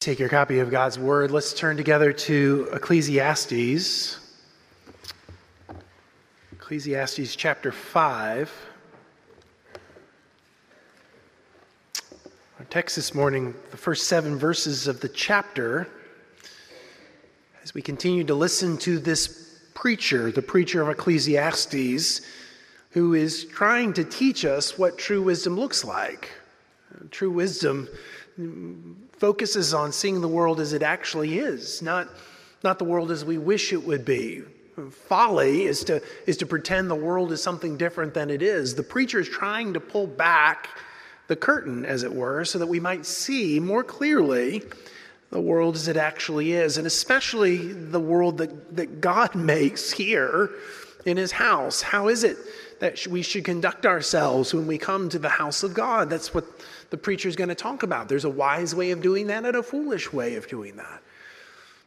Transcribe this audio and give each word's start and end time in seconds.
Take 0.00 0.18
your 0.18 0.30
copy 0.30 0.60
of 0.60 0.70
God's 0.70 0.98
Word. 0.98 1.30
Let's 1.30 1.52
turn 1.52 1.76
together 1.76 2.10
to 2.10 2.70
Ecclesiastes. 2.72 4.18
Ecclesiastes 6.52 7.36
chapter 7.36 7.70
5. 7.70 8.50
Our 12.58 12.64
text 12.70 12.96
this 12.96 13.14
morning, 13.14 13.54
the 13.72 13.76
first 13.76 14.08
seven 14.08 14.38
verses 14.38 14.88
of 14.88 15.02
the 15.02 15.08
chapter, 15.10 15.86
as 17.62 17.74
we 17.74 17.82
continue 17.82 18.24
to 18.24 18.34
listen 18.34 18.78
to 18.78 18.98
this 18.98 19.60
preacher, 19.74 20.32
the 20.32 20.40
preacher 20.40 20.80
of 20.80 20.88
Ecclesiastes, 20.88 22.22
who 22.92 23.12
is 23.12 23.44
trying 23.44 23.92
to 23.92 24.04
teach 24.04 24.46
us 24.46 24.78
what 24.78 24.96
true 24.96 25.20
wisdom 25.20 25.60
looks 25.60 25.84
like. 25.84 26.30
True 27.10 27.30
wisdom 27.30 27.86
focuses 29.20 29.74
on 29.74 29.92
seeing 29.92 30.22
the 30.22 30.28
world 30.28 30.58
as 30.60 30.72
it 30.72 30.82
actually 30.82 31.38
is, 31.38 31.82
not, 31.82 32.08
not 32.64 32.78
the 32.78 32.84
world 32.84 33.10
as 33.10 33.22
we 33.22 33.36
wish 33.36 33.70
it 33.72 33.84
would 33.84 34.04
be. 34.04 34.42
Folly 34.90 35.64
is 35.64 35.84
to, 35.84 36.02
is 36.26 36.38
to 36.38 36.46
pretend 36.46 36.90
the 36.90 36.94
world 36.94 37.30
is 37.30 37.42
something 37.42 37.76
different 37.76 38.14
than 38.14 38.30
it 38.30 38.40
is. 38.40 38.74
The 38.74 38.82
preacher 38.82 39.20
is 39.20 39.28
trying 39.28 39.74
to 39.74 39.80
pull 39.80 40.06
back 40.06 40.70
the 41.28 41.36
curtain, 41.36 41.84
as 41.84 42.02
it 42.02 42.12
were, 42.12 42.46
so 42.46 42.58
that 42.58 42.66
we 42.66 42.80
might 42.80 43.04
see 43.04 43.60
more 43.60 43.84
clearly 43.84 44.62
the 45.28 45.40
world 45.40 45.76
as 45.76 45.86
it 45.86 45.98
actually 45.98 46.52
is, 46.52 46.78
and 46.78 46.86
especially 46.86 47.72
the 47.72 48.00
world 48.00 48.38
that, 48.38 48.74
that 48.74 49.02
God 49.02 49.34
makes 49.34 49.92
here 49.92 50.50
in 51.04 51.18
his 51.18 51.32
house. 51.32 51.82
How 51.82 52.08
is 52.08 52.24
it 52.24 52.38
that 52.80 53.06
we 53.06 53.20
should 53.20 53.44
conduct 53.44 53.84
ourselves 53.84 54.54
when 54.54 54.66
we 54.66 54.78
come 54.78 55.10
to 55.10 55.18
the 55.18 55.28
house 55.28 55.62
of 55.62 55.74
God? 55.74 56.08
That's 56.08 56.32
what 56.32 56.46
the 56.90 56.98
preacher 56.98 57.28
is 57.28 57.36
going 57.36 57.48
to 57.48 57.54
talk 57.54 57.82
about. 57.82 58.08
There's 58.08 58.24
a 58.24 58.30
wise 58.30 58.74
way 58.74 58.90
of 58.90 59.00
doing 59.00 59.28
that 59.28 59.44
and 59.44 59.56
a 59.56 59.62
foolish 59.62 60.12
way 60.12 60.34
of 60.34 60.48
doing 60.48 60.76
that. 60.76 61.02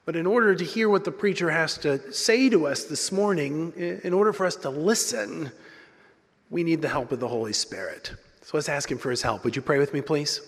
But 0.05 0.16
in 0.16 0.25
order 0.25 0.55
to 0.55 0.63
hear 0.63 0.89
what 0.89 1.05
the 1.05 1.11
preacher 1.11 1.49
has 1.49 1.77
to 1.80 2.11
say 2.11 2.50
to 2.50 2.67
us 2.67 2.86
this 2.86 3.11
morning, 3.11 3.72
in 4.03 4.13
order 4.13 4.33
for 4.33 4.45
us 4.45 4.55
to 4.58 4.69
listen, 4.69 5.52
we 6.50 6.63
need 6.63 6.81
the 6.81 6.89
help 6.89 7.11
of 7.11 7.19
the 7.19 7.28
Holy 7.28 7.53
Spirit. 7.53 8.13
So 8.41 8.58
let's 8.58 8.67
ask 8.67 8.91
Him 8.91 8.97
for 8.97 9.11
His 9.11 9.22
help. 9.22 9.44
Would 9.45 9.55
you 9.55 9.61
pray 9.61 9.80
with 9.80 9.94
me, 9.94 10.02
please? 10.02 10.41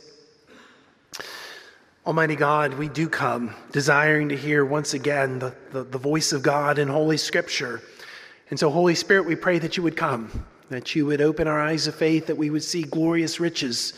Almighty 2.06 2.36
God, 2.36 2.76
we 2.76 2.88
do 2.90 3.10
come 3.10 3.56
desiring 3.72 4.30
to 4.30 4.38
hear 4.38 4.64
once 4.64 4.94
again 4.94 5.40
the, 5.40 5.56
the, 5.72 5.84
the, 5.84 5.98
voice 5.98 6.34
of 6.34 6.44
God 6.44 6.78
in 6.78 6.88
Holy 6.88 7.18
Scripture. 7.18 7.82
And 8.52 8.60
so, 8.60 8.70
Holy 8.70 8.94
Spirit, 8.94 9.26
we 9.26 9.36
pray 9.36 9.58
that 9.58 9.76
you 9.76 9.82
would 9.82 9.98
come, 9.98 10.46
that 10.70 10.94
you 10.96 11.08
would 11.08 11.20
open 11.20 11.48
our 11.48 11.60
eyes 11.60 11.88
of 11.88 11.96
faith, 11.96 12.28
that 12.28 12.38
we 12.38 12.52
would 12.52 12.64
see 12.64 12.84
glorious 12.84 13.40
riches 13.40 13.94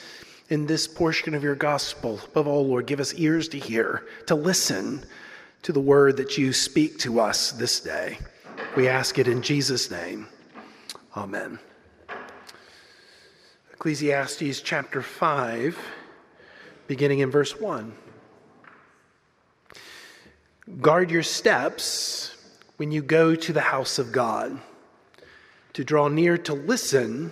in 0.49 0.65
this 0.65 0.87
portion 0.87 1.33
of 1.33 1.43
your 1.43 1.55
gospel. 1.55 2.19
Above 2.25 2.47
all, 2.47 2.67
Lord, 2.67 2.85
give 2.85 2.99
us 2.99 3.13
ears 3.15 3.49
to 3.49 3.59
hear, 3.59 4.05
to 4.27 4.35
listen 4.35 5.05
to 5.63 5.71
the 5.71 5.79
word 5.79 6.17
that 6.17 6.37
you 6.37 6.53
speak 6.53 6.97
to 6.99 7.19
us 7.19 7.51
this 7.51 7.79
day. 7.79 8.17
We 8.75 8.87
ask 8.87 9.19
it 9.19 9.27
in 9.27 9.41
Jesus' 9.41 9.91
name. 9.91 10.27
Amen. 11.15 11.59
Ecclesiastes 13.73 14.61
chapter 14.61 15.01
5, 15.01 15.77
beginning 16.87 17.19
in 17.19 17.29
verse 17.29 17.59
1. 17.59 17.93
Guard 20.81 21.11
your 21.11 21.23
steps 21.23 22.35
when 22.77 22.91
you 22.91 23.01
go 23.01 23.35
to 23.35 23.53
the 23.53 23.61
house 23.61 23.99
of 23.99 24.11
God. 24.11 24.59
To 25.73 25.83
draw 25.83 26.07
near 26.07 26.37
to 26.39 26.53
listen 26.53 27.31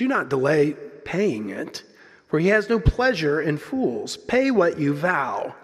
do 0.00 0.08
not 0.08 0.30
delay 0.30 0.74
paying 1.04 1.50
it, 1.50 1.82
for 2.26 2.38
he 2.38 2.48
has 2.48 2.70
no 2.70 2.80
pleasure 2.80 3.38
in 3.38 3.58
fools. 3.58 4.16
Pay 4.16 4.50
what 4.50 4.78
you 4.78 4.94
vow. 4.94 5.54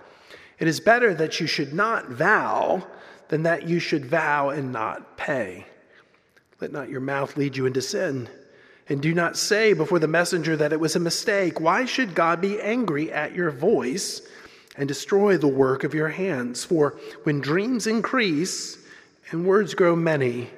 It 0.59 0.69
is 0.69 0.79
better 0.79 1.15
that 1.15 1.41
you 1.41 1.47
should 1.47 1.73
not 1.73 2.11
vow 2.11 2.87
than 3.29 3.45
that 3.45 3.67
you 3.67 3.79
should 3.79 4.05
vow 4.05 4.51
and 4.51 4.73
not 4.73 5.17
pay. 5.17 5.65
Let 6.61 6.71
not 6.71 6.91
your 6.91 7.01
mouth 7.01 7.39
lead 7.39 7.57
you 7.57 7.65
into 7.65 7.81
sin. 7.81 8.29
And 8.91 9.01
do 9.01 9.15
not 9.15 9.39
say 9.39 9.73
before 9.73 10.01
the 10.01 10.07
messenger 10.07 10.55
that 10.55 10.75
it 10.75 10.81
was 10.81 10.97
a 10.97 11.01
mistake. 11.01 11.59
Why 11.59 11.87
should 11.87 12.15
God 12.15 12.43
be 12.43 12.61
angry 12.61 13.11
at 13.11 13.35
your 13.35 13.51
voice 13.51 14.21
and 14.77 14.87
destroy 14.87 15.39
the 15.39 15.49
work 15.49 15.83
of 15.83 15.95
your 15.95 16.11
hands? 16.11 16.63
For 16.63 16.99
when 17.23 17.41
dreams 17.41 17.87
increase 17.87 18.77
and 19.31 19.47
words 19.47 19.73
grow 19.73 19.97
many, 19.97 20.51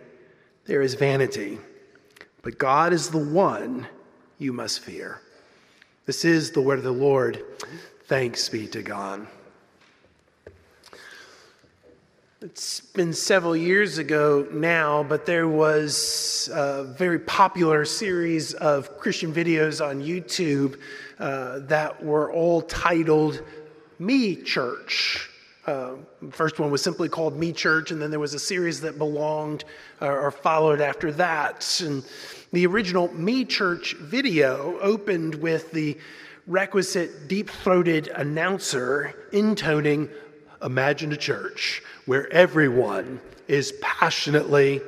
there 0.67 0.83
is 0.83 0.95
vanity. 0.95 1.61
But 2.43 2.59
God 2.59 2.93
is 2.93 3.11
the 3.11 3.19
one 3.19 3.87
you 4.39 4.53
must 4.53 4.81
fear. 4.81 5.21
This 6.07 6.25
is 6.25 6.53
the 6.53 6.61
word 6.61 6.79
of 6.79 6.85
the 6.85 6.93
Lord. 6.93 7.45
Thanks 8.07 8.49
be 8.49 8.67
to 8.69 8.83
God. 8.83 9.27
It's 12.41 12.79
been 12.81 13.13
several 13.13 13.57
years 13.57 13.99
ago 13.99 14.47
now, 14.53 15.03
but 15.03 15.27
there 15.27 15.49
was 15.49 16.49
a 16.55 16.85
very 16.85 17.19
popular 17.19 17.85
series 17.85 18.55
of 18.55 18.97
Christian 18.97 19.35
videos 19.35 19.85
on 19.85 20.01
YouTube 20.01 20.79
uh, 21.19 21.59
that 21.67 22.03
were 22.03 22.33
all 22.33 22.63
titled 22.63 23.43
Me 23.99 24.37
Church. 24.37 25.28
Uh, 25.69 25.97
first 26.31 26.59
one 26.59 26.71
was 26.71 26.81
simply 26.81 27.11
called 27.11 27.37
Me 27.37 27.53
Church, 27.53 27.91
and 27.91 28.01
then 28.01 28.09
there 28.11 28.19
was 28.19 28.33
a 28.33 28.39
series 28.39 28.81
that 28.81 28.97
belonged 28.97 29.65
uh, 30.01 30.07
or 30.07 30.31
followed 30.31 30.81
after 30.81 31.13
that. 31.13 31.83
And 31.85 32.03
the 32.53 32.67
original 32.67 33.13
Me 33.13 33.45
Church 33.45 33.95
video 33.97 34.79
opened 34.81 35.35
with 35.35 35.71
the 35.73 35.99
requisite 36.47 37.29
deep 37.29 37.51
throated 37.51 38.09
announcer 38.09 39.29
intoning, 39.33 40.09
Imagine 40.63 41.13
a 41.13 41.19
church 41.19 41.83
where 42.07 42.33
everyone 42.33 43.21
is 43.47 43.75
passionately, 43.83 44.81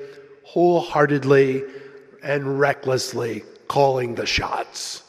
wholeheartedly, 0.45 1.63
and 2.23 2.59
recklessly 2.59 3.45
calling 3.69 4.15
the 4.15 4.25
shots. 4.25 5.03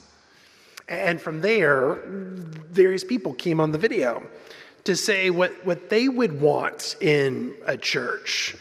And 0.89 1.21
from 1.21 1.39
there, 1.39 2.01
various 2.05 3.05
people 3.05 3.33
came 3.33 3.61
on 3.61 3.71
the 3.71 3.77
video 3.77 4.21
to 4.85 4.95
say 4.95 5.29
what, 5.29 5.65
what 5.65 5.89
they 5.89 6.09
would 6.09 6.41
want 6.41 6.95
in 7.01 7.53
a 7.65 7.77
church. 7.77 8.55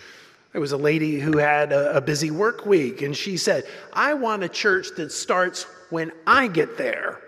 There 0.52 0.60
was 0.60 0.72
a 0.72 0.76
lady 0.76 1.20
who 1.20 1.38
had 1.38 1.72
a, 1.72 1.96
a 1.96 2.00
busy 2.00 2.30
work 2.30 2.66
week, 2.66 3.02
and 3.02 3.16
she 3.16 3.36
said, 3.36 3.64
I 3.92 4.14
want 4.14 4.42
a 4.42 4.48
church 4.48 4.88
that 4.96 5.12
starts 5.12 5.64
when 5.90 6.12
I 6.26 6.48
get 6.48 6.76
there. 6.76 7.20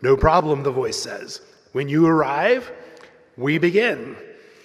No 0.00 0.16
problem, 0.16 0.62
the 0.62 0.70
voice 0.70 1.00
says. 1.00 1.40
When 1.72 1.88
you 1.88 2.06
arrive, 2.06 2.70
we 3.36 3.58
begin. 3.58 4.16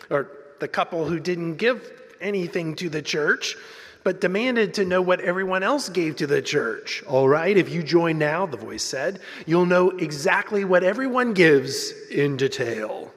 Or 0.09 0.29
the 0.59 0.67
couple 0.67 1.05
who 1.05 1.19
didn't 1.19 1.55
give 1.55 1.91
anything 2.21 2.75
to 2.75 2.89
the 2.89 3.01
church, 3.01 3.55
but 4.03 4.21
demanded 4.21 4.75
to 4.75 4.85
know 4.85 5.01
what 5.01 5.19
everyone 5.19 5.63
else 5.63 5.89
gave 5.89 6.17
to 6.17 6.27
the 6.27 6.41
church. 6.41 7.03
All 7.07 7.27
right, 7.27 7.57
if 7.57 7.69
you 7.69 7.81
join 7.81 8.17
now, 8.19 8.45
the 8.45 8.57
voice 8.57 8.83
said, 8.83 9.19
you'll 9.45 9.65
know 9.65 9.89
exactly 9.91 10.65
what 10.65 10.83
everyone 10.83 11.33
gives 11.33 11.91
in 12.09 12.37
detail. 12.37 13.11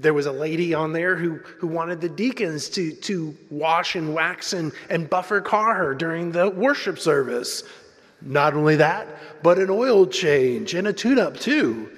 There 0.00 0.14
was 0.14 0.26
a 0.26 0.32
lady 0.32 0.74
on 0.74 0.92
there 0.92 1.16
who, 1.16 1.36
who 1.58 1.66
wanted 1.66 2.00
the 2.00 2.08
deacons 2.08 2.68
to, 2.70 2.92
to 2.92 3.36
wash 3.50 3.94
and 3.94 4.12
wax 4.14 4.52
and, 4.52 4.72
and 4.90 5.08
buffer 5.08 5.40
car 5.40 5.74
her 5.74 5.94
during 5.94 6.32
the 6.32 6.50
worship 6.50 6.98
service. 6.98 7.62
Not 8.20 8.54
only 8.54 8.76
that, 8.76 9.06
but 9.42 9.58
an 9.58 9.70
oil 9.70 10.06
change 10.06 10.74
and 10.74 10.88
a 10.88 10.92
tune 10.92 11.18
up 11.18 11.38
too. 11.38 11.90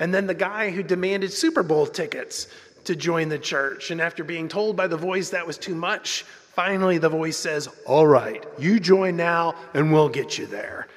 And 0.00 0.12
then 0.12 0.26
the 0.26 0.34
guy 0.34 0.70
who 0.70 0.82
demanded 0.82 1.32
Super 1.32 1.62
Bowl 1.62 1.86
tickets 1.86 2.48
to 2.84 2.96
join 2.96 3.28
the 3.28 3.38
church. 3.38 3.90
And 3.90 4.00
after 4.00 4.24
being 4.24 4.48
told 4.48 4.76
by 4.76 4.86
the 4.86 4.96
voice 4.96 5.30
that 5.30 5.46
was 5.46 5.56
too 5.56 5.74
much, 5.74 6.22
finally 6.22 6.98
the 6.98 7.08
voice 7.08 7.36
says, 7.36 7.68
All 7.86 8.06
right, 8.06 8.44
you 8.58 8.80
join 8.80 9.16
now 9.16 9.54
and 9.74 9.92
we'll 9.92 10.08
get 10.08 10.36
you 10.36 10.46
there. 10.46 10.88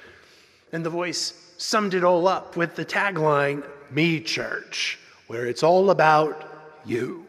And 0.72 0.84
the 0.84 0.90
voice 0.90 1.54
summed 1.58 1.94
it 1.94 2.02
all 2.02 2.26
up 2.26 2.56
with 2.56 2.74
the 2.74 2.84
tagline, 2.84 3.64
Me 3.90 4.20
Church 4.20 4.98
where 5.28 5.46
it's 5.46 5.62
all 5.62 5.90
about 5.90 6.44
you. 6.84 7.24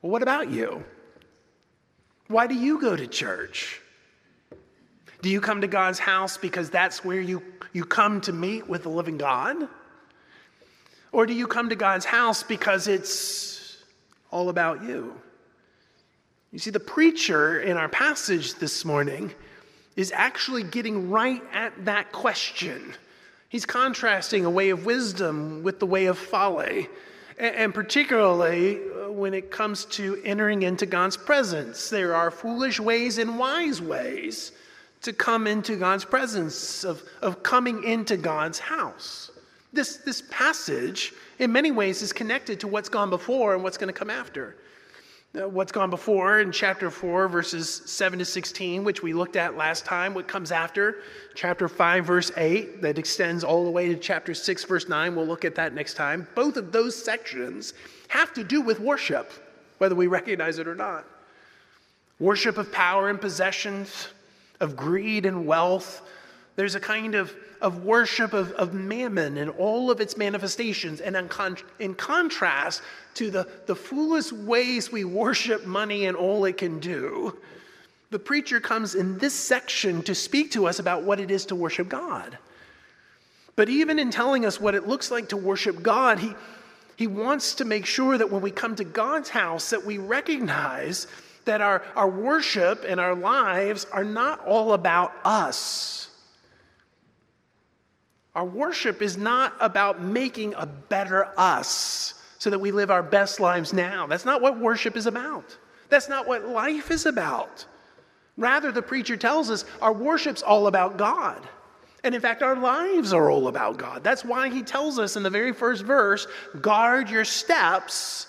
Well, 0.00 0.12
what 0.12 0.22
about 0.22 0.50
you? 0.50 0.84
Why 2.28 2.46
do 2.46 2.54
you 2.54 2.80
go 2.80 2.94
to 2.94 3.06
church? 3.06 3.80
Do 5.22 5.30
you 5.30 5.40
come 5.40 5.62
to 5.62 5.66
God's 5.66 5.98
house 5.98 6.36
because 6.36 6.70
that's 6.70 7.04
where 7.04 7.20
you, 7.20 7.42
you 7.72 7.84
come 7.84 8.20
to 8.22 8.32
meet 8.32 8.68
with 8.68 8.84
the 8.84 8.88
living 8.88 9.16
God? 9.16 9.56
Or 11.10 11.26
do 11.26 11.32
you 11.32 11.46
come 11.46 11.70
to 11.70 11.76
God's 11.76 12.04
house 12.04 12.42
because 12.42 12.86
it's 12.86 13.78
all 14.30 14.50
about 14.50 14.84
you? 14.84 15.18
You 16.52 16.58
see, 16.58 16.70
the 16.70 16.80
preacher 16.80 17.60
in 17.60 17.76
our 17.76 17.88
passage 17.88 18.54
this 18.54 18.84
morning 18.84 19.32
is 19.96 20.12
actually 20.14 20.62
getting 20.62 21.10
right 21.10 21.42
at 21.52 21.86
that 21.86 22.12
question. 22.12 22.94
He's 23.56 23.64
contrasting 23.64 24.44
a 24.44 24.50
way 24.50 24.68
of 24.68 24.84
wisdom 24.84 25.62
with 25.62 25.78
the 25.78 25.86
way 25.86 26.04
of 26.04 26.18
folly, 26.18 26.90
and 27.38 27.72
particularly 27.72 28.76
uh, 28.76 29.10
when 29.10 29.32
it 29.32 29.50
comes 29.50 29.86
to 29.96 30.20
entering 30.26 30.60
into 30.60 30.84
God's 30.84 31.16
presence. 31.16 31.88
There 31.88 32.14
are 32.14 32.30
foolish 32.30 32.78
ways 32.78 33.16
and 33.16 33.38
wise 33.38 33.80
ways 33.80 34.52
to 35.00 35.14
come 35.14 35.46
into 35.46 35.76
God's 35.76 36.04
presence, 36.04 36.84
of, 36.84 37.02
of 37.22 37.42
coming 37.42 37.82
into 37.82 38.18
God's 38.18 38.58
house. 38.58 39.30
This, 39.72 39.96
this 40.04 40.22
passage, 40.30 41.14
in 41.38 41.50
many 41.50 41.70
ways, 41.70 42.02
is 42.02 42.12
connected 42.12 42.60
to 42.60 42.68
what's 42.68 42.90
gone 42.90 43.08
before 43.08 43.54
and 43.54 43.62
what's 43.64 43.78
going 43.78 43.88
to 43.88 43.98
come 43.98 44.10
after. 44.10 44.54
Uh, 45.36 45.46
what's 45.46 45.72
gone 45.72 45.90
before 45.90 46.40
in 46.40 46.50
chapter 46.50 46.90
4, 46.90 47.28
verses 47.28 47.82
7 47.84 48.18
to 48.18 48.24
16, 48.24 48.84
which 48.84 49.02
we 49.02 49.12
looked 49.12 49.36
at 49.36 49.54
last 49.54 49.84
time, 49.84 50.14
what 50.14 50.26
comes 50.26 50.50
after, 50.50 51.02
chapter 51.34 51.68
5, 51.68 52.06
verse 52.06 52.32
8, 52.38 52.80
that 52.80 52.96
extends 52.96 53.44
all 53.44 53.64
the 53.64 53.70
way 53.70 53.88
to 53.88 53.96
chapter 53.96 54.32
6, 54.32 54.64
verse 54.64 54.88
9. 54.88 55.14
We'll 55.14 55.26
look 55.26 55.44
at 55.44 55.54
that 55.56 55.74
next 55.74 55.94
time. 55.94 56.26
Both 56.34 56.56
of 56.56 56.72
those 56.72 56.96
sections 56.96 57.74
have 58.08 58.32
to 58.32 58.44
do 58.44 58.62
with 58.62 58.80
worship, 58.80 59.30
whether 59.76 59.94
we 59.94 60.06
recognize 60.06 60.58
it 60.58 60.66
or 60.66 60.74
not. 60.74 61.04
Worship 62.18 62.56
of 62.56 62.72
power 62.72 63.10
and 63.10 63.20
possessions, 63.20 64.08
of 64.60 64.74
greed 64.74 65.26
and 65.26 65.44
wealth. 65.44 66.00
There's 66.56 66.74
a 66.74 66.80
kind 66.80 67.14
of 67.14 67.34
of 67.60 67.84
worship 67.84 68.32
of, 68.32 68.52
of 68.52 68.74
mammon 68.74 69.38
and 69.38 69.50
all 69.50 69.90
of 69.90 70.00
its 70.00 70.16
manifestations, 70.16 71.00
and 71.00 71.16
in, 71.16 71.28
con- 71.28 71.56
in 71.78 71.94
contrast 71.94 72.82
to 73.14 73.30
the, 73.30 73.48
the 73.66 73.74
foolish 73.74 74.32
ways 74.32 74.92
we 74.92 75.04
worship 75.04 75.66
money 75.66 76.06
and 76.06 76.16
all 76.16 76.44
it 76.44 76.58
can 76.58 76.78
do, 76.78 77.36
the 78.10 78.18
preacher 78.18 78.60
comes 78.60 78.94
in 78.94 79.18
this 79.18 79.34
section 79.34 80.02
to 80.02 80.14
speak 80.14 80.52
to 80.52 80.66
us 80.66 80.78
about 80.78 81.02
what 81.02 81.18
it 81.18 81.30
is 81.30 81.46
to 81.46 81.56
worship 81.56 81.88
God. 81.88 82.38
But 83.56 83.68
even 83.68 83.98
in 83.98 84.10
telling 84.10 84.44
us 84.44 84.60
what 84.60 84.74
it 84.74 84.86
looks 84.86 85.10
like 85.10 85.30
to 85.30 85.36
worship 85.36 85.82
God, 85.82 86.18
he, 86.18 86.34
he 86.96 87.06
wants 87.06 87.54
to 87.56 87.64
make 87.64 87.86
sure 87.86 88.16
that 88.18 88.30
when 88.30 88.42
we 88.42 88.50
come 88.50 88.76
to 88.76 88.84
God's 88.84 89.30
house 89.30 89.70
that 89.70 89.84
we 89.84 89.98
recognize 89.98 91.06
that 91.46 91.60
our, 91.60 91.82
our 91.94 92.08
worship 92.08 92.84
and 92.86 93.00
our 93.00 93.14
lives 93.14 93.86
are 93.92 94.04
not 94.04 94.46
all 94.46 94.72
about 94.72 95.12
us. 95.24 96.08
Our 98.36 98.44
worship 98.44 99.00
is 99.00 99.16
not 99.16 99.54
about 99.60 100.02
making 100.02 100.52
a 100.58 100.66
better 100.66 101.30
us 101.38 102.12
so 102.36 102.50
that 102.50 102.58
we 102.58 102.70
live 102.70 102.90
our 102.90 103.02
best 103.02 103.40
lives 103.40 103.72
now. 103.72 104.06
That's 104.06 104.26
not 104.26 104.42
what 104.42 104.58
worship 104.58 104.94
is 104.94 105.06
about. 105.06 105.56
That's 105.88 106.10
not 106.10 106.28
what 106.28 106.46
life 106.46 106.90
is 106.90 107.06
about. 107.06 107.64
Rather, 108.36 108.70
the 108.70 108.82
preacher 108.82 109.16
tells 109.16 109.50
us 109.50 109.64
our 109.80 109.94
worship's 109.94 110.42
all 110.42 110.66
about 110.66 110.98
God. 110.98 111.48
And 112.04 112.14
in 112.14 112.20
fact, 112.20 112.42
our 112.42 112.54
lives 112.54 113.14
are 113.14 113.30
all 113.30 113.48
about 113.48 113.78
God. 113.78 114.04
That's 114.04 114.22
why 114.22 114.50
he 114.50 114.62
tells 114.62 114.98
us 114.98 115.16
in 115.16 115.22
the 115.22 115.30
very 115.30 115.54
first 115.54 115.82
verse 115.82 116.26
guard 116.60 117.08
your 117.08 117.24
steps 117.24 118.26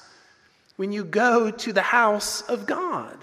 when 0.77 0.94
you 0.94 1.04
go 1.04 1.51
to 1.51 1.74
the 1.74 1.81
house 1.81 2.44
of 2.44 2.65
God. 2.65 3.18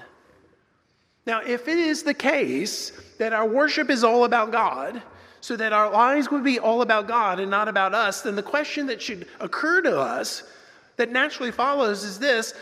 Now, 1.24 1.40
if 1.40 1.66
it 1.66 1.78
is 1.78 2.02
the 2.02 2.12
case 2.12 2.92
that 3.18 3.32
our 3.32 3.48
worship 3.48 3.88
is 3.88 4.04
all 4.04 4.24
about 4.24 4.52
God, 4.52 5.00
so 5.44 5.56
that 5.56 5.74
our 5.74 5.90
lives 5.90 6.30
would 6.30 6.42
be 6.42 6.58
all 6.58 6.80
about 6.80 7.06
God 7.06 7.38
and 7.38 7.50
not 7.50 7.68
about 7.68 7.94
us, 7.94 8.22
then 8.22 8.34
the 8.34 8.42
question 8.42 8.86
that 8.86 9.02
should 9.02 9.28
occur 9.40 9.82
to 9.82 10.00
us 10.00 10.42
that 10.96 11.12
naturally 11.12 11.52
follows 11.52 12.02
is 12.02 12.18
this 12.18 12.54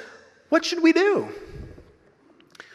what 0.49 0.65
should 0.65 0.83
we 0.83 0.93
do? 0.93 1.29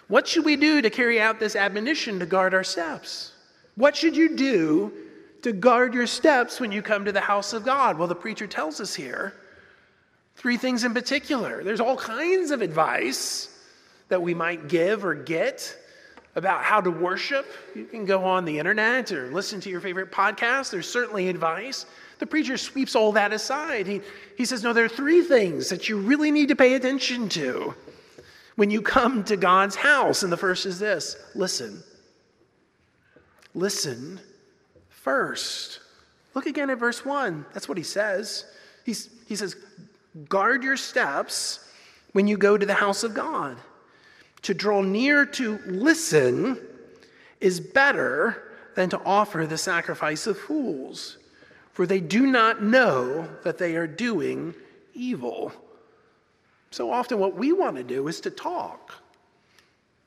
What 0.07 0.25
should 0.25 0.45
we 0.45 0.55
do 0.55 0.81
to 0.81 0.89
carry 0.89 1.19
out 1.19 1.41
this 1.41 1.57
admonition 1.57 2.19
to 2.19 2.25
guard 2.25 2.53
our 2.53 2.63
steps? 2.63 3.33
What 3.75 3.97
should 3.97 4.15
you 4.15 4.37
do 4.37 4.93
to 5.41 5.51
guard 5.51 5.93
your 5.93 6.07
steps 6.07 6.61
when 6.61 6.71
you 6.71 6.81
come 6.81 7.03
to 7.03 7.11
the 7.11 7.19
house 7.19 7.51
of 7.51 7.65
God? 7.65 7.97
Well, 7.97 8.07
the 8.07 8.15
preacher 8.15 8.47
tells 8.47 8.79
us 8.79 8.95
here 8.95 9.33
three 10.37 10.55
things 10.55 10.85
in 10.85 10.93
particular. 10.93 11.65
There's 11.65 11.81
all 11.81 11.97
kinds 11.97 12.51
of 12.51 12.61
advice 12.61 13.53
that 14.07 14.21
we 14.21 14.33
might 14.33 14.69
give 14.69 15.03
or 15.03 15.15
get 15.15 15.75
about 16.37 16.63
how 16.63 16.79
to 16.79 16.91
worship, 16.91 17.47
you 17.75 17.85
can 17.85 18.05
go 18.05 18.23
on 18.23 18.45
the 18.45 18.59
internet 18.59 19.11
or 19.11 19.31
listen 19.31 19.59
to 19.59 19.69
your 19.71 19.81
favorite 19.81 20.11
podcast. 20.11 20.69
There's 20.69 20.87
certainly 20.87 21.29
advice. 21.29 21.87
The 22.19 22.27
preacher 22.27 22.57
sweeps 22.57 22.95
all 22.95 23.11
that 23.13 23.33
aside. 23.33 23.87
He, 23.87 24.01
he 24.37 24.45
says, 24.45 24.63
No, 24.63 24.71
there 24.71 24.85
are 24.85 24.89
three 24.89 25.23
things 25.23 25.69
that 25.69 25.89
you 25.89 25.97
really 25.97 26.29
need 26.31 26.49
to 26.49 26.55
pay 26.55 26.75
attention 26.75 27.27
to 27.29 27.73
when 28.55 28.69
you 28.69 28.83
come 28.83 29.23
to 29.25 29.35
God's 29.35 29.75
house. 29.75 30.21
And 30.21 30.31
the 30.31 30.37
first 30.37 30.67
is 30.67 30.77
this 30.77 31.17
listen. 31.33 31.83
Listen 33.55 34.19
first. 34.89 35.79
Look 36.35 36.45
again 36.45 36.69
at 36.69 36.77
verse 36.77 37.03
1. 37.03 37.47
That's 37.51 37.67
what 37.67 37.79
he 37.79 37.83
says. 37.83 38.45
He's, 38.85 39.09
he 39.27 39.35
says, 39.35 39.55
Guard 40.29 40.61
your 40.61 40.77
steps 40.77 41.67
when 42.13 42.27
you 42.27 42.37
go 42.37 42.59
to 42.59 42.65
the 42.65 42.75
house 42.75 43.03
of 43.03 43.15
God. 43.15 43.57
To 44.47 44.53
draw 44.53 44.81
near 44.81 45.25
to 45.25 45.59
listen 45.65 46.57
is 47.41 47.59
better 47.59 48.55
than 48.75 48.89
to 48.91 49.01
offer 49.03 49.45
the 49.45 49.57
sacrifice 49.57 50.25
of 50.25 50.39
fools, 50.39 51.17
for 51.73 51.85
they 51.85 51.99
do 51.99 52.25
not 52.25 52.63
know 52.63 53.27
that 53.43 53.57
they 53.57 53.75
are 53.75 53.87
doing 53.87 54.55
evil. 54.93 55.51
So 56.71 56.89
often, 56.93 57.19
what 57.19 57.35
we 57.35 57.51
want 57.51 57.75
to 57.75 57.83
do 57.83 58.07
is 58.07 58.21
to 58.21 58.29
talk. 58.29 58.93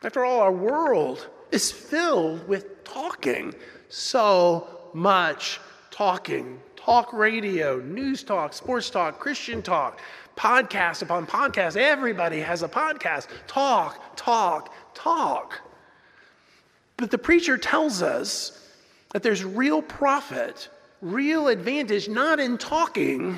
After 0.03 0.25
all, 0.25 0.41
our 0.41 0.53
world 0.53 1.29
is 1.51 1.71
filled 1.71 2.49
with 2.49 2.83
talking. 2.83 3.55
So 3.91 4.89
much 4.95 5.61
talking. 5.91 6.63
Talk 6.77 7.13
radio, 7.13 7.79
news 7.79 8.23
talk, 8.23 8.55
sports 8.55 8.89
talk, 8.89 9.19
Christian 9.19 9.61
talk, 9.61 10.01
podcast 10.41 11.03
upon 11.03 11.27
podcast. 11.27 11.77
Everybody 11.77 12.41
has 12.41 12.63
a 12.63 12.69
podcast. 12.69 13.29
Talk, 13.47 14.17
talk, 14.17 14.73
talk. 14.95 15.61
But 16.97 17.11
the 17.11 17.19
preacher 17.19 17.59
tells 17.59 18.01
us 18.01 18.67
that 19.13 19.23
there's 19.23 19.45
real 19.45 19.83
profit, 19.83 20.71
real 21.03 21.49
advantage, 21.49 22.09
not 22.09 22.41
in 22.41 22.57
talking, 22.57 23.37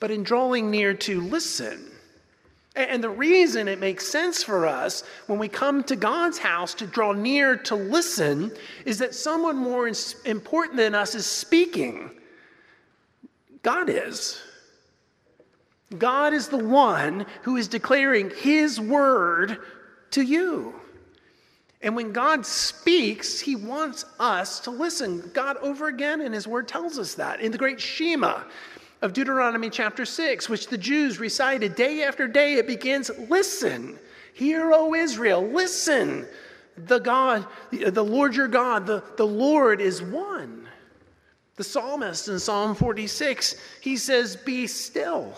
but 0.00 0.10
in 0.10 0.22
drawing 0.22 0.70
near 0.70 0.92
to 0.92 1.22
listen. 1.22 1.90
And 2.76 3.02
the 3.02 3.08
reason 3.08 3.66
it 3.66 3.80
makes 3.80 4.06
sense 4.06 4.42
for 4.42 4.66
us 4.66 5.04
when 5.28 5.38
we 5.38 5.48
come 5.48 5.82
to 5.84 5.96
God's 5.96 6.36
house 6.36 6.74
to 6.74 6.86
draw 6.86 7.12
near 7.12 7.56
to 7.56 7.74
listen 7.74 8.52
is 8.84 8.98
that 8.98 9.14
someone 9.14 9.56
more 9.56 9.90
important 10.26 10.76
than 10.76 10.94
us 10.94 11.14
is 11.14 11.24
speaking. 11.24 12.10
God 13.62 13.88
is. 13.88 14.42
God 15.92 16.32
is 16.32 16.48
the 16.48 16.58
one 16.58 17.26
who 17.42 17.56
is 17.56 17.68
declaring 17.68 18.30
his 18.30 18.80
word 18.80 19.58
to 20.12 20.22
you. 20.22 20.74
And 21.82 21.96
when 21.96 22.12
God 22.12 22.46
speaks, 22.46 23.40
he 23.40 23.56
wants 23.56 24.04
us 24.20 24.60
to 24.60 24.70
listen. 24.70 25.30
God, 25.34 25.56
over 25.58 25.88
again 25.88 26.20
in 26.20 26.32
his 26.32 26.46
word, 26.46 26.68
tells 26.68 26.98
us 26.98 27.14
that. 27.14 27.40
In 27.40 27.50
the 27.50 27.58
great 27.58 27.80
Shema 27.80 28.42
of 29.02 29.12
Deuteronomy 29.12 29.68
chapter 29.68 30.04
6, 30.04 30.48
which 30.48 30.68
the 30.68 30.78
Jews 30.78 31.18
recited 31.18 31.74
day 31.74 32.04
after 32.04 32.28
day, 32.28 32.54
it 32.54 32.68
begins 32.68 33.10
Listen, 33.28 33.98
hear, 34.32 34.72
O 34.72 34.94
Israel, 34.94 35.46
listen. 35.46 36.26
The 36.86 37.00
God, 37.00 37.46
the 37.70 38.02
Lord 38.02 38.34
your 38.34 38.48
God, 38.48 38.86
the, 38.86 39.02
the 39.16 39.26
Lord 39.26 39.80
is 39.80 40.02
one. 40.02 40.68
The 41.56 41.64
psalmist 41.64 42.28
in 42.28 42.38
Psalm 42.38 42.74
46, 42.74 43.56
he 43.82 43.96
says, 43.96 44.36
Be 44.36 44.66
still 44.66 45.36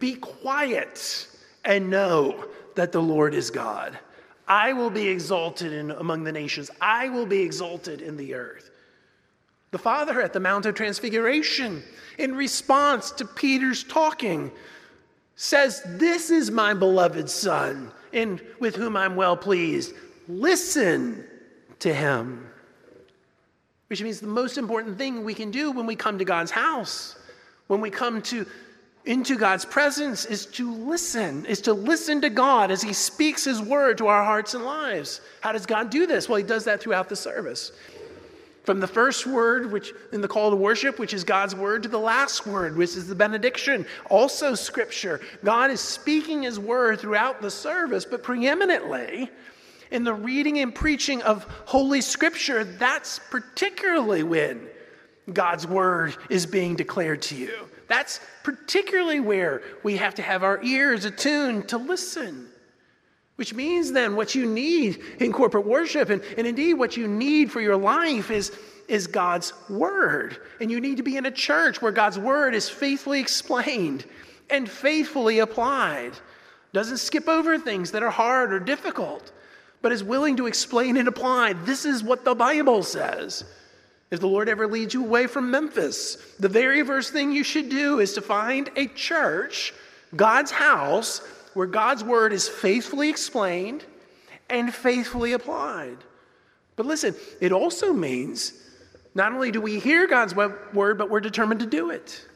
be 0.00 0.14
quiet 0.14 1.28
and 1.64 1.90
know 1.90 2.44
that 2.74 2.90
the 2.90 3.00
Lord 3.02 3.34
is 3.34 3.50
God. 3.50 3.96
I 4.48 4.72
will 4.72 4.90
be 4.90 5.06
exalted 5.06 5.72
in, 5.72 5.92
among 5.92 6.24
the 6.24 6.32
nations, 6.32 6.70
I 6.80 7.08
will 7.08 7.26
be 7.26 7.40
exalted 7.42 8.00
in 8.00 8.16
the 8.16 8.34
earth. 8.34 8.70
The 9.70 9.78
Father 9.78 10.20
at 10.20 10.32
the 10.32 10.40
Mount 10.40 10.66
of 10.66 10.74
Transfiguration, 10.74 11.84
in 12.18 12.34
response 12.34 13.12
to 13.12 13.24
Peter's 13.24 13.84
talking, 13.84 14.50
says, 15.36 15.82
This 15.86 16.30
is 16.30 16.50
my 16.50 16.74
beloved 16.74 17.30
Son, 17.30 17.92
in, 18.10 18.40
with 18.58 18.74
whom 18.74 18.96
I'm 18.96 19.14
well 19.14 19.36
pleased. 19.36 19.94
Listen 20.26 21.24
to 21.78 21.94
him. 21.94 22.46
Which 23.86 24.02
means 24.02 24.20
the 24.20 24.26
most 24.26 24.58
important 24.58 24.98
thing 24.98 25.22
we 25.24 25.34
can 25.34 25.50
do 25.52 25.70
when 25.70 25.86
we 25.86 25.94
come 25.94 26.18
to 26.18 26.24
God's 26.24 26.50
house, 26.50 27.16
when 27.68 27.80
we 27.80 27.90
come 27.90 28.22
to 28.22 28.46
into 29.04 29.36
God's 29.36 29.64
presence 29.64 30.24
is 30.26 30.46
to 30.46 30.72
listen, 30.72 31.46
is 31.46 31.60
to 31.62 31.72
listen 31.72 32.20
to 32.20 32.30
God 32.30 32.70
as 32.70 32.82
He 32.82 32.92
speaks 32.92 33.44
His 33.44 33.60
word 33.60 33.98
to 33.98 34.08
our 34.08 34.24
hearts 34.24 34.54
and 34.54 34.64
lives. 34.64 35.20
How 35.40 35.52
does 35.52 35.66
God 35.66 35.90
do 35.90 36.06
this? 36.06 36.28
Well, 36.28 36.38
He 36.38 36.44
does 36.44 36.64
that 36.64 36.80
throughout 36.80 37.08
the 37.08 37.16
service. 37.16 37.72
From 38.64 38.78
the 38.78 38.86
first 38.86 39.26
word, 39.26 39.72
which 39.72 39.92
in 40.12 40.20
the 40.20 40.28
call 40.28 40.50
to 40.50 40.56
worship, 40.56 40.98
which 40.98 41.14
is 41.14 41.24
God's 41.24 41.54
word, 41.54 41.82
to 41.84 41.88
the 41.88 41.98
last 41.98 42.46
word, 42.46 42.76
which 42.76 42.90
is 42.90 43.08
the 43.08 43.14
benediction, 43.14 43.86
also 44.10 44.54
scripture. 44.54 45.20
God 45.42 45.70
is 45.70 45.80
speaking 45.80 46.42
his 46.42 46.58
word 46.58 47.00
throughout 47.00 47.40
the 47.40 47.50
service, 47.50 48.04
but 48.04 48.22
preeminently 48.22 49.30
in 49.90 50.04
the 50.04 50.14
reading 50.14 50.58
and 50.58 50.74
preaching 50.74 51.22
of 51.22 51.44
Holy 51.64 52.00
Scripture, 52.00 52.64
that's 52.64 53.18
particularly 53.30 54.22
when 54.22 54.68
God's 55.32 55.66
word 55.66 56.16
is 56.28 56.46
being 56.46 56.76
declared 56.76 57.22
to 57.22 57.36
you. 57.36 57.68
That's 57.90 58.20
particularly 58.44 59.18
where 59.18 59.62
we 59.82 59.96
have 59.96 60.14
to 60.14 60.22
have 60.22 60.44
our 60.44 60.62
ears 60.62 61.04
attuned 61.04 61.70
to 61.70 61.76
listen. 61.76 62.46
Which 63.34 63.52
means 63.52 63.90
then 63.90 64.14
what 64.14 64.32
you 64.36 64.46
need 64.46 65.02
in 65.18 65.32
corporate 65.32 65.66
worship, 65.66 66.08
and, 66.08 66.22
and 66.38 66.46
indeed 66.46 66.74
what 66.74 66.96
you 66.96 67.08
need 67.08 67.50
for 67.50 67.60
your 67.60 67.76
life, 67.76 68.30
is, 68.30 68.56
is 68.86 69.08
God's 69.08 69.52
word. 69.68 70.38
And 70.60 70.70
you 70.70 70.80
need 70.80 70.98
to 70.98 71.02
be 71.02 71.16
in 71.16 71.26
a 71.26 71.32
church 71.32 71.82
where 71.82 71.90
God's 71.90 72.16
word 72.16 72.54
is 72.54 72.68
faithfully 72.68 73.18
explained 73.18 74.04
and 74.48 74.70
faithfully 74.70 75.40
applied. 75.40 76.12
Doesn't 76.72 76.98
skip 76.98 77.26
over 77.26 77.58
things 77.58 77.90
that 77.90 78.04
are 78.04 78.10
hard 78.10 78.52
or 78.52 78.60
difficult, 78.60 79.32
but 79.82 79.90
is 79.90 80.04
willing 80.04 80.36
to 80.36 80.46
explain 80.46 80.96
and 80.96 81.08
apply. 81.08 81.54
This 81.54 81.84
is 81.84 82.04
what 82.04 82.24
the 82.24 82.36
Bible 82.36 82.84
says. 82.84 83.42
If 84.10 84.20
the 84.20 84.26
Lord 84.26 84.48
ever 84.48 84.66
leads 84.66 84.92
you 84.92 85.04
away 85.04 85.26
from 85.28 85.50
Memphis, 85.50 86.16
the 86.40 86.48
very 86.48 86.84
first 86.84 87.12
thing 87.12 87.30
you 87.30 87.44
should 87.44 87.68
do 87.68 88.00
is 88.00 88.14
to 88.14 88.20
find 88.20 88.68
a 88.74 88.88
church, 88.88 89.72
God's 90.16 90.50
house, 90.50 91.20
where 91.54 91.68
God's 91.68 92.02
word 92.02 92.32
is 92.32 92.48
faithfully 92.48 93.08
explained 93.08 93.84
and 94.48 94.74
faithfully 94.74 95.32
applied. 95.32 95.98
But 96.74 96.86
listen, 96.86 97.14
it 97.40 97.52
also 97.52 97.92
means 97.92 98.52
not 99.14 99.32
only 99.32 99.52
do 99.52 99.60
we 99.60 99.78
hear 99.78 100.08
God's 100.08 100.34
word, 100.34 100.98
but 100.98 101.08
we're 101.08 101.20
determined 101.20 101.60
to 101.60 101.66
do 101.66 101.90
it, 101.90 102.26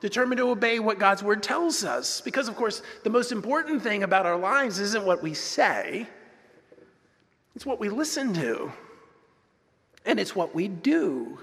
determined 0.00 0.38
to 0.38 0.48
obey 0.50 0.78
what 0.78 0.98
God's 0.98 1.22
word 1.22 1.42
tells 1.42 1.84
us. 1.84 2.22
Because, 2.22 2.48
of 2.48 2.56
course, 2.56 2.80
the 3.04 3.10
most 3.10 3.32
important 3.32 3.82
thing 3.82 4.02
about 4.02 4.24
our 4.24 4.38
lives 4.38 4.78
isn't 4.78 5.04
what 5.04 5.22
we 5.22 5.34
say, 5.34 6.06
it's 7.54 7.66
what 7.66 7.80
we 7.80 7.88
listen 7.90 8.32
to, 8.34 8.72
and 10.04 10.18
it's 10.18 10.34
what 10.34 10.54
we 10.54 10.68
do. 10.68 11.38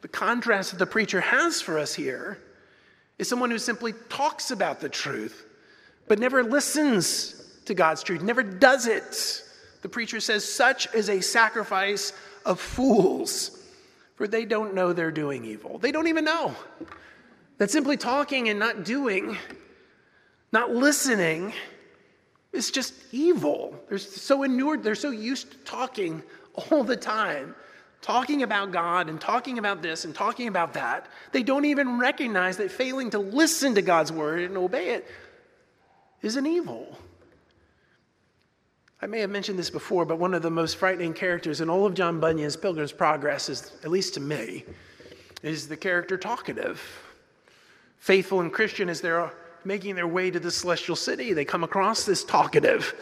The 0.00 0.08
contrast 0.08 0.70
that 0.70 0.78
the 0.78 0.86
preacher 0.86 1.20
has 1.20 1.60
for 1.60 1.78
us 1.78 1.94
here 1.94 2.38
is 3.18 3.28
someone 3.28 3.50
who 3.50 3.58
simply 3.58 3.92
talks 4.08 4.50
about 4.50 4.80
the 4.80 4.88
truth, 4.88 5.44
but 6.08 6.18
never 6.18 6.42
listens 6.42 7.34
to 7.66 7.74
God's 7.74 8.02
truth, 8.02 8.22
never 8.22 8.42
does 8.42 8.86
it. 8.86 9.44
The 9.82 9.88
preacher 9.88 10.20
says, 10.20 10.44
Such 10.44 10.92
is 10.94 11.08
a 11.08 11.20
sacrifice 11.20 12.12
of 12.44 12.58
fools, 12.60 13.58
for 14.16 14.26
they 14.26 14.44
don't 14.44 14.74
know 14.74 14.92
they're 14.92 15.10
doing 15.10 15.44
evil. 15.44 15.78
They 15.78 15.92
don't 15.92 16.08
even 16.08 16.24
know. 16.24 16.54
That 17.58 17.70
simply 17.70 17.98
talking 17.98 18.48
and 18.48 18.58
not 18.58 18.84
doing, 18.84 19.36
not 20.50 20.70
listening, 20.70 21.52
is 22.52 22.70
just 22.70 22.94
evil. 23.12 23.78
They're 23.88 23.98
so 23.98 24.42
inured, 24.42 24.82
they're 24.82 24.94
so 24.94 25.10
used 25.10 25.52
to 25.52 25.58
talking 25.58 26.22
all 26.54 26.84
the 26.84 26.96
time 26.96 27.54
talking 28.02 28.42
about 28.42 28.72
God 28.72 29.08
and 29.08 29.20
talking 29.20 29.58
about 29.58 29.82
this 29.82 30.04
and 30.04 30.14
talking 30.14 30.48
about 30.48 30.74
that, 30.74 31.06
they 31.32 31.42
don't 31.42 31.66
even 31.66 31.98
recognize 31.98 32.56
that 32.56 32.70
failing 32.70 33.10
to 33.10 33.18
listen 33.18 33.74
to 33.74 33.82
God's 33.82 34.10
word 34.10 34.42
and 34.42 34.56
obey 34.56 34.90
it 34.90 35.06
is 36.22 36.36
an 36.36 36.46
evil. 36.46 36.98
I 39.02 39.06
may 39.06 39.20
have 39.20 39.30
mentioned 39.30 39.58
this 39.58 39.70
before, 39.70 40.04
but 40.04 40.18
one 40.18 40.34
of 40.34 40.42
the 40.42 40.50
most 40.50 40.76
frightening 40.76 41.14
characters 41.14 41.60
in 41.60 41.70
all 41.70 41.86
of 41.86 41.94
John 41.94 42.20
Bunyan's 42.20 42.56
Pilgrim's 42.56 42.92
Progress 42.92 43.48
is, 43.48 43.72
at 43.82 43.90
least 43.90 44.14
to 44.14 44.20
me, 44.20 44.64
is 45.42 45.68
the 45.68 45.76
character 45.76 46.18
talkative. 46.18 46.82
Faithful 47.98 48.40
and 48.40 48.52
Christian 48.52 48.90
as 48.90 49.00
they're 49.00 49.32
making 49.64 49.94
their 49.94 50.06
way 50.06 50.30
to 50.30 50.40
the 50.40 50.50
celestial 50.50 50.96
city, 50.96 51.32
they 51.32 51.44
come 51.44 51.64
across 51.64 52.04
this 52.04 52.24
talkative 52.24 52.94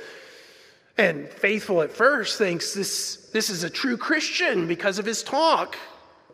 and 0.98 1.28
faithful 1.28 1.80
at 1.80 1.92
first 1.92 2.38
thinks 2.38 2.74
this, 2.74 3.28
this 3.32 3.48
is 3.48 3.62
a 3.62 3.70
true 3.70 3.96
Christian 3.96 4.66
because 4.66 4.98
of 4.98 5.06
his 5.06 5.22
talk. 5.22 5.76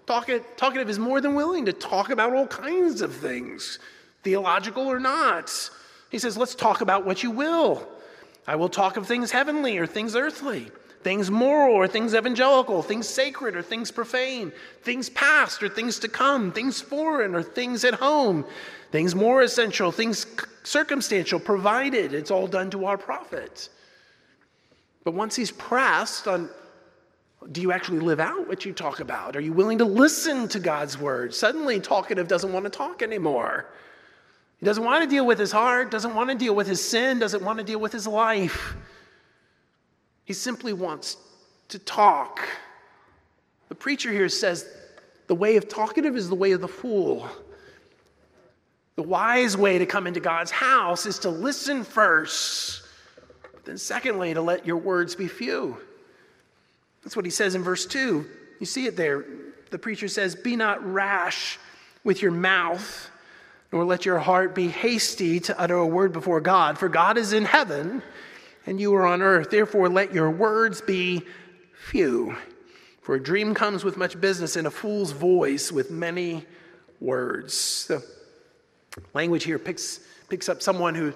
Talkative 0.07 0.89
is 0.89 0.99
more 0.99 1.21
than 1.21 1.35
willing 1.35 1.67
to 1.67 1.73
talk 1.73 2.11
about 2.11 2.33
all 2.33 2.47
kinds 2.47 3.03
of 3.03 3.15
things, 3.15 3.79
theological 4.23 4.87
or 4.87 4.99
not. 4.99 5.71
He 6.11 6.19
says, 6.19 6.37
Let's 6.37 6.55
talk 6.55 6.81
about 6.81 7.05
what 7.05 7.23
you 7.23 7.31
will. 7.31 7.87
I 8.47 8.57
will 8.57 8.69
talk 8.69 8.97
of 8.97 9.07
things 9.07 9.31
heavenly 9.31 9.79
or 9.79 9.87
things 9.87 10.17
earthly, 10.17 10.71
things 11.03 11.31
moral 11.31 11.75
or 11.75 11.89
things 11.89 12.15
evangelical, 12.15 12.83
things 12.83 13.09
sacred 13.09 13.57
or 13.57 13.63
things 13.63 13.91
profane, 13.91 14.53
things 14.83 15.09
past 15.11 15.63
or 15.63 15.69
things 15.69 15.99
to 16.01 16.09
come, 16.09 16.53
things 16.53 16.81
foreign 16.81 17.35
or 17.35 17.43
things 17.43 17.85
at 17.85 17.95
home, 17.95 18.45
things 18.93 19.15
more 19.15 19.43
essential, 19.43 19.91
things 19.91 20.27
circumstantial, 20.63 21.41
provided 21.41 22.13
it's 22.13 22.31
all 22.31 22.47
done 22.47 22.71
to 22.71 22.85
our 22.85 22.99
profit. 22.99 23.71
But 25.05 25.13
once 25.13 25.37
he's 25.37 25.53
pressed 25.53 26.27
on, 26.27 26.49
do 27.53 27.61
you 27.61 27.73
actually 27.73 28.01
live 28.01 28.21
out 28.21 28.49
what 28.49 28.65
you 28.65 28.73
talk 28.73 29.01
about? 29.01 29.37
Are 29.37 29.41
you 29.41 29.53
willing 29.53 29.79
to 29.79 29.85
listen 29.85 30.49
to 30.49 30.59
God's 30.59 30.99
word? 30.99 31.35
Suddenly, 31.35 31.81
talkative 31.81 32.27
doesn't 32.27 32.53
want 32.53 32.65
to 32.65 32.71
talk 32.71 33.03
anymore. 33.03 33.67
He 34.59 34.67
doesn't 34.67 34.83
want 34.83 35.05
to 35.05 35.11
deal 35.11 35.27
with 35.27 35.39
his 35.39 35.53
heart, 35.53 35.91
doesn't 35.91 36.15
want 36.15 36.31
to 36.31 36.37
deal 36.37 36.55
with 36.55 36.67
his 36.67 36.83
sin, 36.83 37.19
doesn't 37.19 37.43
want 37.43 37.59
to 37.59 37.65
deal 37.65 37.79
with 37.79 37.93
his 37.93 38.07
life. 38.07 38.75
He 40.25 40.33
simply 40.33 40.73
wants 40.73 41.19
to 41.69 41.79
talk. 41.79 42.41
The 43.69 43.75
preacher 43.75 44.11
here 44.11 44.31
says 44.31 44.67
the 45.27 45.35
way 45.35 45.57
of 45.57 45.69
talkative 45.69 46.17
is 46.17 46.31
the 46.31 46.35
way 46.35 46.53
of 46.53 46.63
the 46.63 46.69
fool. 46.69 47.29
The 48.97 49.03
wise 49.03 49.55
way 49.55 49.77
to 49.79 49.87
come 49.87 50.07
into 50.07 50.21
God's 50.21 50.51
house 50.51 51.05
is 51.05 51.19
to 51.21 51.29
listen 51.29 51.85
first 51.85 52.84
then, 53.65 53.79
secondly, 53.79 54.35
to 54.35 54.43
let 54.43 54.67
your 54.67 54.77
words 54.77 55.15
be 55.15 55.29
few. 55.29 55.79
That's 57.03 57.17
what 57.17 57.25
he 57.25 57.31
says 57.31 57.55
in 57.55 57.63
verse 57.63 57.87
2. 57.87 58.25
You 58.61 58.67
see 58.67 58.87
it 58.87 58.97
there. 58.97 59.25
The 59.71 59.79
preacher 59.79 60.09
says, 60.09 60.35
Be 60.35 60.57
not 60.57 60.85
rash 60.85 61.59
with 62.03 62.23
your 62.23 62.31
mouth, 62.31 63.11
nor 63.73 63.85
let 63.85 64.07
your 64.07 64.19
heart 64.19 64.55
be 64.55 64.69
hasty 64.69 65.41
to 65.41 65.59
utter 65.59 65.77
a 65.77 65.87
word 65.87 66.13
before 66.13 66.41
God. 66.41 66.79
For 66.79 66.89
God 66.89 67.19
is 67.19 67.33
in 67.33 67.45
heaven, 67.45 68.03
and 68.67 68.81
you 68.81 68.95
are 68.95 69.07
on 69.07 69.23
earth. 69.23 69.51
Therefore, 69.51 69.89
let 69.89 70.15
your 70.15 70.31
words 70.31 70.81
be 70.81 71.23
few. 71.75 72.37
For 73.03 73.17
a 73.17 73.23
dream 73.23 73.55
comes 73.55 73.85
with 73.85 73.97
much 73.97 74.19
business, 74.21 74.57
and 74.57 74.67
a 74.67 74.71
fool's 74.71 75.13
voice 75.13 75.71
with 75.71 75.91
many 75.91 76.45
words. 77.01 77.87
The 77.87 78.03
language 79.13 79.45
here 79.45 79.59
picks, 79.59 80.01
picks 80.29 80.49
up 80.49 80.63
someone 80.63 80.95
who 80.95 81.13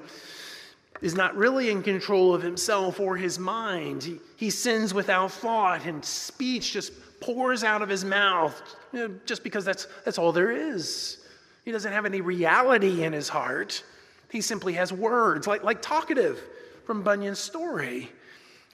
is 1.01 1.15
not 1.15 1.37
really 1.37 1.71
in 1.71 1.83
control 1.83 2.35
of 2.35 2.43
himself 2.43 3.01
or 3.01 3.17
his 3.17 3.39
mind. 3.39 4.03
He, 4.03 4.19
he 4.37 4.51
sins 4.51 4.93
without 4.93 5.31
thought, 5.31 5.87
and 5.87 6.05
speech 6.05 6.73
just 6.73 6.93
pours 7.21 7.65
out 7.65 7.83
of 7.83 7.89
his 7.89 8.05
mouth 8.05 8.61
you 8.93 9.01
know, 9.01 9.15
just 9.27 9.43
because 9.43 9.65
that's, 9.65 9.87
that's 10.05 10.19
all 10.19 10.33
there 10.33 10.51
is. 10.51 11.19
He 11.65 11.73
doesn't 11.73 11.93
have 11.93 12.07
any 12.07 12.21
reality 12.21 13.05
in 13.05 13.13
his 13.13 13.29
heart. 13.29 13.83
He 14.31 14.41
simply 14.41 14.75
has 14.75 14.93
words, 14.93 15.47
like, 15.47 15.63
like 15.63 15.83
talkative 15.83 16.41
from 16.85 17.03
Bunyan's 17.03 17.39
story. 17.39 18.11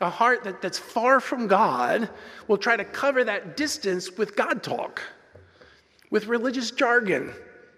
A 0.00 0.10
heart 0.10 0.44
that, 0.44 0.60
that's 0.60 0.78
far 0.78 1.20
from 1.20 1.46
God 1.46 2.08
will 2.48 2.58
try 2.58 2.76
to 2.76 2.84
cover 2.84 3.24
that 3.24 3.56
distance 3.56 4.16
with 4.16 4.36
God 4.36 4.62
talk, 4.62 5.02
with 6.10 6.26
religious 6.26 6.70
jargon. 6.70 7.32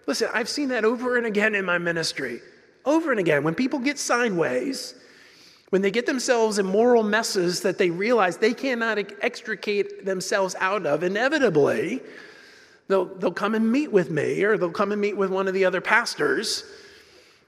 Listen, 0.07 0.29
I've 0.33 0.49
seen 0.49 0.69
that 0.69 0.83
over 0.83 1.17
and 1.17 1.25
again 1.25 1.53
in 1.53 1.65
my 1.65 1.77
ministry 1.77 2.41
over 2.87 3.11
and 3.11 3.19
again. 3.19 3.43
When 3.43 3.53
people 3.53 3.79
get 3.79 3.99
sideways, 3.99 4.95
when 5.69 5.81
they 5.81 5.91
get 5.91 6.05
themselves 6.05 6.57
in 6.57 6.65
moral 6.65 7.03
messes 7.03 7.61
that 7.61 7.77
they 7.77 7.89
realize 7.89 8.37
they 8.37 8.53
cannot 8.53 8.97
extricate 9.21 10.05
themselves 10.05 10.55
out 10.59 10.85
of, 10.85 11.03
inevitably, 11.03 12.01
they'll, 12.87 13.05
they'll 13.05 13.31
come 13.31 13.53
and 13.53 13.69
meet 13.69 13.91
with 13.91 14.09
me 14.09 14.41
or 14.43 14.57
they'll 14.57 14.71
come 14.71 14.93
and 14.93 15.01
meet 15.01 15.17
with 15.17 15.29
one 15.29 15.47
of 15.47 15.53
the 15.53 15.65
other 15.65 15.81
pastors 15.81 16.63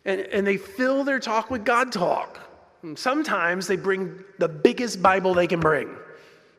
and, 0.05 0.21
and 0.21 0.45
they 0.45 0.57
fill 0.57 1.03
their 1.03 1.19
talk 1.19 1.49
with 1.49 1.63
God 1.63 1.91
talk. 1.91 2.39
And 2.83 2.99
sometimes 2.99 3.67
they 3.67 3.77
bring 3.77 4.23
the 4.37 4.47
biggest 4.47 5.01
Bible 5.01 5.33
they 5.33 5.47
can 5.47 5.59
bring. 5.59 5.89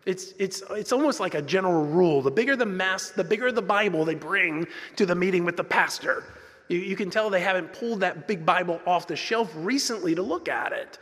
It's, 0.06 0.32
it's, 0.38 0.62
it's 0.70 0.92
almost 0.92 1.20
like 1.20 1.34
a 1.34 1.42
general 1.42 1.84
rule. 1.84 2.22
The 2.22 2.30
bigger 2.30 2.56
the 2.56 2.66
mess, 2.66 3.10
the 3.10 3.24
bigger 3.24 3.52
the 3.52 3.62
Bible 3.62 4.04
they 4.06 4.14
bring 4.14 4.66
to 4.96 5.04
the 5.04 5.14
meeting 5.14 5.44
with 5.44 5.56
the 5.56 5.64
pastor. 5.64 6.24
You, 6.70 6.78
you 6.78 6.94
can 6.94 7.10
tell 7.10 7.30
they 7.30 7.40
haven't 7.40 7.72
pulled 7.72 8.00
that 8.00 8.28
big 8.28 8.46
Bible 8.46 8.80
off 8.86 9.08
the 9.08 9.16
shelf 9.16 9.52
recently 9.56 10.14
to 10.14 10.22
look 10.22 10.48
at 10.48 10.72
it. 10.72 10.98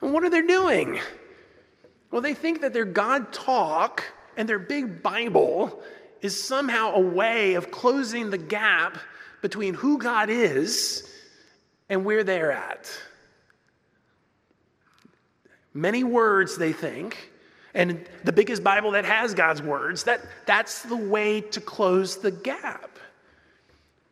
And 0.00 0.14
what 0.14 0.24
are 0.24 0.30
they 0.30 0.40
doing? 0.40 0.98
Well, 2.10 2.22
they 2.22 2.32
think 2.32 2.62
that 2.62 2.72
their 2.72 2.86
God 2.86 3.30
talk 3.30 4.02
and 4.36 4.48
their 4.48 4.58
big 4.58 5.02
Bible 5.02 5.82
is 6.22 6.42
somehow 6.42 6.94
a 6.94 7.00
way 7.00 7.54
of 7.54 7.70
closing 7.70 8.30
the 8.30 8.38
gap 8.38 8.96
between 9.42 9.74
who 9.74 9.98
God 9.98 10.30
is 10.30 11.06
and 11.90 12.06
where 12.06 12.24
they're 12.24 12.52
at. 12.52 12.90
Many 15.74 16.02
words, 16.02 16.56
they 16.56 16.72
think, 16.72 17.30
and 17.74 18.06
the 18.22 18.32
biggest 18.32 18.64
Bible 18.64 18.92
that 18.92 19.04
has 19.04 19.34
God's 19.34 19.60
words. 19.60 20.04
That, 20.04 20.22
that's 20.46 20.82
the 20.82 20.96
way 20.96 21.42
to 21.42 21.60
close 21.60 22.16
the 22.16 22.30
gap. 22.30 22.93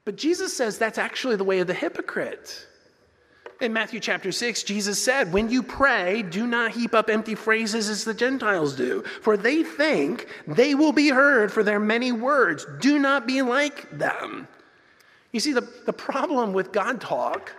But 0.05 0.17
Jesus 0.17 0.57
says 0.57 0.79
that's 0.79 0.99
actually 0.99 1.37
the 1.37 1.45
way 1.45 1.61
of 1.61 1.67
the 1.67 1.75
hypocrite. 1.75 2.67
In 3.61 3.73
Matthew 3.73 4.01
chapter 4.01 4.33
6, 4.33 4.65
Jesus 4.65 5.01
said, 5.01 5.33
When 5.33 5.49
you 5.49 5.63
pray, 5.63 6.23
do 6.23 6.49
not 6.49 6.73
heap 6.73 6.95
up 6.95 7.09
empty 7.09 7.37
phrases 7.37 7.89
as 7.89 8.05
the 8.05 8.13
Gentiles 8.13 8.75
do, 8.75 9.03
for 9.21 9.37
they 9.37 9.63
think 9.63 10.27
they 10.49 10.75
will 10.75 10.91
be 10.93 11.11
heard 11.11 11.53
for 11.53 11.63
their 11.63 11.79
many 11.79 12.11
words. 12.11 12.67
Do 12.81 12.99
not 12.99 13.25
be 13.25 13.41
like 13.41 13.89
them. 13.97 14.49
You 15.31 15.39
see, 15.39 15.53
the, 15.53 15.69
the 15.87 15.93
problem 15.93 16.53
with 16.53 16.73
God 16.73 17.01
talk, 17.01 17.55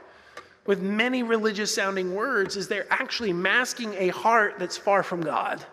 with 0.65 0.81
many 0.81 1.23
religious 1.23 1.73
sounding 1.73 2.13
words, 2.13 2.57
is 2.57 2.67
they're 2.67 2.91
actually 2.91 3.31
masking 3.31 3.93
a 3.93 4.09
heart 4.09 4.55
that's 4.59 4.77
far 4.77 5.03
from 5.03 5.21
God. 5.21 5.65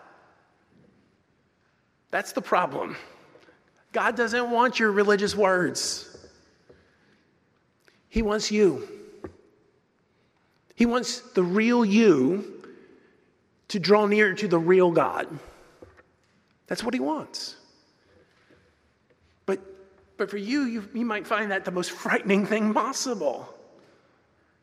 That's 2.09 2.31
the 2.31 2.41
problem. 2.41 2.95
God 3.91 4.15
doesn't 4.15 4.49
want 4.49 4.79
your 4.79 4.91
religious 4.91 5.35
words, 5.35 6.10
He 8.11 8.21
wants 8.21 8.51
you. 8.51 8.87
He 10.75 10.85
wants 10.85 11.21
the 11.21 11.43
real 11.43 11.85
you 11.85 12.61
to 13.69 13.79
draw 13.79 14.05
near 14.05 14.33
to 14.33 14.49
the 14.49 14.59
real 14.59 14.91
God. 14.91 15.27
That's 16.67 16.83
what 16.83 16.93
he 16.93 16.99
wants. 16.99 17.55
But, 19.45 19.59
but 20.17 20.29
for 20.29 20.35
you, 20.35 20.63
you, 20.63 20.89
you 20.93 21.05
might 21.05 21.25
find 21.25 21.51
that 21.51 21.63
the 21.63 21.71
most 21.71 21.91
frightening 21.91 22.45
thing 22.45 22.73
possible. 22.73 23.47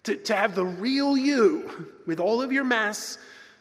To, 0.03 0.15
to 0.15 0.37
have 0.37 0.55
the 0.55 0.67
real 0.67 1.17
you 1.17 1.91
with 2.07 2.21
all 2.21 2.43
of 2.43 2.53
your 2.53 2.65
mess, 2.65 3.17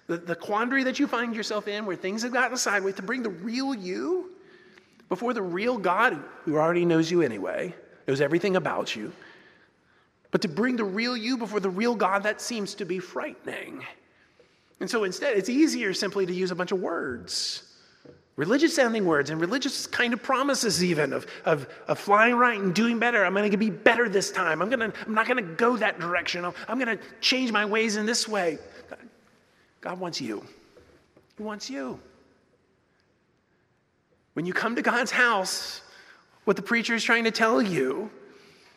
the, 0.07 0.17
the 0.17 0.35
quandary 0.35 0.83
that 0.83 0.99
you 0.99 1.07
find 1.07 1.33
yourself 1.33 1.69
in 1.69 1.85
where 1.85 1.95
things 1.95 2.23
have 2.23 2.33
gotten 2.33 2.57
sideways, 2.57 2.95
to 2.95 3.03
bring 3.03 3.23
the 3.23 3.29
real 3.29 3.73
you 3.73 4.31
before 5.07 5.33
the 5.33 5.41
real 5.41 5.77
God 5.77 6.21
who 6.43 6.57
already 6.57 6.83
knows 6.83 7.09
you 7.09 7.21
anyway, 7.21 7.73
knows 8.05 8.19
everything 8.19 8.57
about 8.57 8.93
you, 8.93 9.13
but 10.31 10.41
to 10.41 10.47
bring 10.47 10.75
the 10.75 10.83
real 10.83 11.15
you 11.15 11.37
before 11.37 11.59
the 11.59 11.69
real 11.69 11.95
God, 11.95 12.23
that 12.23 12.41
seems 12.41 12.75
to 12.75 12.85
be 12.85 12.99
frightening. 12.99 13.85
And 14.79 14.89
so 14.89 15.03
instead, 15.03 15.37
it's 15.37 15.49
easier 15.49 15.93
simply 15.93 16.25
to 16.25 16.33
use 16.33 16.51
a 16.51 16.55
bunch 16.55 16.71
of 16.71 16.79
words. 16.79 17.63
Religious 18.35 18.75
sounding 18.75 19.05
words 19.05 19.31
and 19.31 19.41
religious 19.41 19.87
kind 19.87 20.13
of 20.13 20.21
promises, 20.21 20.83
even 20.83 21.11
of, 21.11 21.25
of, 21.43 21.67
of 21.87 21.97
flying 21.97 22.35
right 22.35 22.59
and 22.59 22.75
doing 22.75 22.99
better. 22.99 23.25
I'm 23.25 23.33
going 23.33 23.49
to 23.49 23.57
be 23.57 23.71
better 23.71 24.07
this 24.07 24.29
time. 24.29 24.61
I'm, 24.61 24.69
gonna, 24.69 24.93
I'm 25.05 25.13
not 25.15 25.27
going 25.27 25.43
to 25.43 25.53
go 25.55 25.75
that 25.77 25.99
direction. 25.99 26.45
I'm 26.45 26.79
going 26.79 26.97
to 26.97 27.03
change 27.19 27.51
my 27.51 27.65
ways 27.65 27.95
in 27.95 28.05
this 28.05 28.27
way. 28.27 28.59
God 29.81 29.99
wants 29.99 30.21
you. 30.21 30.45
He 31.35 31.43
wants 31.43 31.67
you. 31.67 31.99
When 34.33 34.45
you 34.45 34.53
come 34.53 34.75
to 34.75 34.83
God's 34.83 35.09
house, 35.09 35.81
what 36.45 36.55
the 36.55 36.61
preacher 36.61 36.93
is 36.93 37.03
trying 37.03 37.23
to 37.23 37.31
tell 37.31 37.59
you 37.59 38.11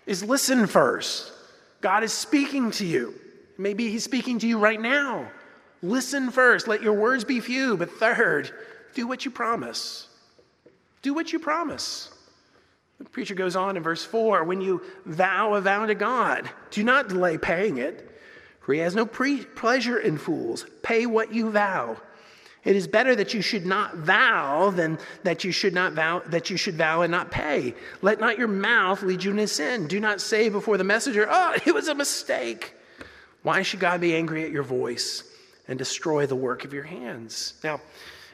is 0.06 0.24
listen 0.24 0.66
first. 0.66 1.32
God 1.80 2.04
is 2.04 2.12
speaking 2.12 2.70
to 2.72 2.86
you. 2.86 3.14
Maybe 3.58 3.90
He's 3.90 4.04
speaking 4.04 4.38
to 4.40 4.46
you 4.46 4.58
right 4.58 4.80
now. 4.80 5.30
Listen 5.82 6.30
first. 6.30 6.68
Let 6.68 6.82
your 6.82 6.94
words 6.94 7.24
be 7.24 7.40
few. 7.40 7.76
But 7.76 7.90
third, 7.92 8.50
do 8.94 9.06
what 9.06 9.24
you 9.24 9.30
promise. 9.30 10.08
Do 11.02 11.14
what 11.14 11.32
you 11.32 11.38
promise. 11.38 12.10
The 12.98 13.04
preacher 13.04 13.34
goes 13.34 13.56
on 13.56 13.78
in 13.78 13.82
verse 13.82 14.04
4 14.04 14.44
when 14.44 14.60
you 14.60 14.82
vow 15.06 15.54
a 15.54 15.60
vow 15.62 15.86
to 15.86 15.94
God, 15.94 16.50
do 16.70 16.84
not 16.84 17.08
delay 17.08 17.38
paying 17.38 17.78
it, 17.78 18.20
for 18.60 18.74
He 18.74 18.80
has 18.80 18.94
no 18.94 19.06
pre- 19.06 19.44
pleasure 19.44 19.98
in 19.98 20.18
fools. 20.18 20.66
Pay 20.82 21.06
what 21.06 21.32
you 21.32 21.50
vow. 21.50 21.96
It 22.64 22.76
is 22.76 22.86
better 22.86 23.16
that 23.16 23.32
you 23.32 23.40
should 23.40 23.64
not 23.64 23.96
vow 23.96 24.70
than 24.70 24.98
that 25.22 25.44
you 25.44 25.52
should 25.52 25.72
not 25.72 25.94
vow 25.94 26.22
that 26.26 26.50
you 26.50 26.56
should 26.56 26.76
vow 26.76 27.02
and 27.02 27.10
not 27.10 27.30
pay. 27.30 27.74
Let 28.02 28.20
not 28.20 28.38
your 28.38 28.48
mouth 28.48 29.02
lead 29.02 29.24
you 29.24 29.30
into 29.30 29.46
sin. 29.46 29.86
Do 29.86 29.98
not 29.98 30.20
say 30.20 30.48
before 30.48 30.76
the 30.76 30.84
messenger, 30.84 31.26
"Oh, 31.30 31.56
it 31.66 31.72
was 31.72 31.88
a 31.88 31.94
mistake." 31.94 32.74
Why 33.42 33.62
should 33.62 33.80
God 33.80 34.02
be 34.02 34.14
angry 34.14 34.44
at 34.44 34.50
your 34.50 34.62
voice 34.62 35.24
and 35.66 35.78
destroy 35.78 36.26
the 36.26 36.36
work 36.36 36.66
of 36.66 36.74
your 36.74 36.82
hands? 36.82 37.54
Now, 37.64 37.80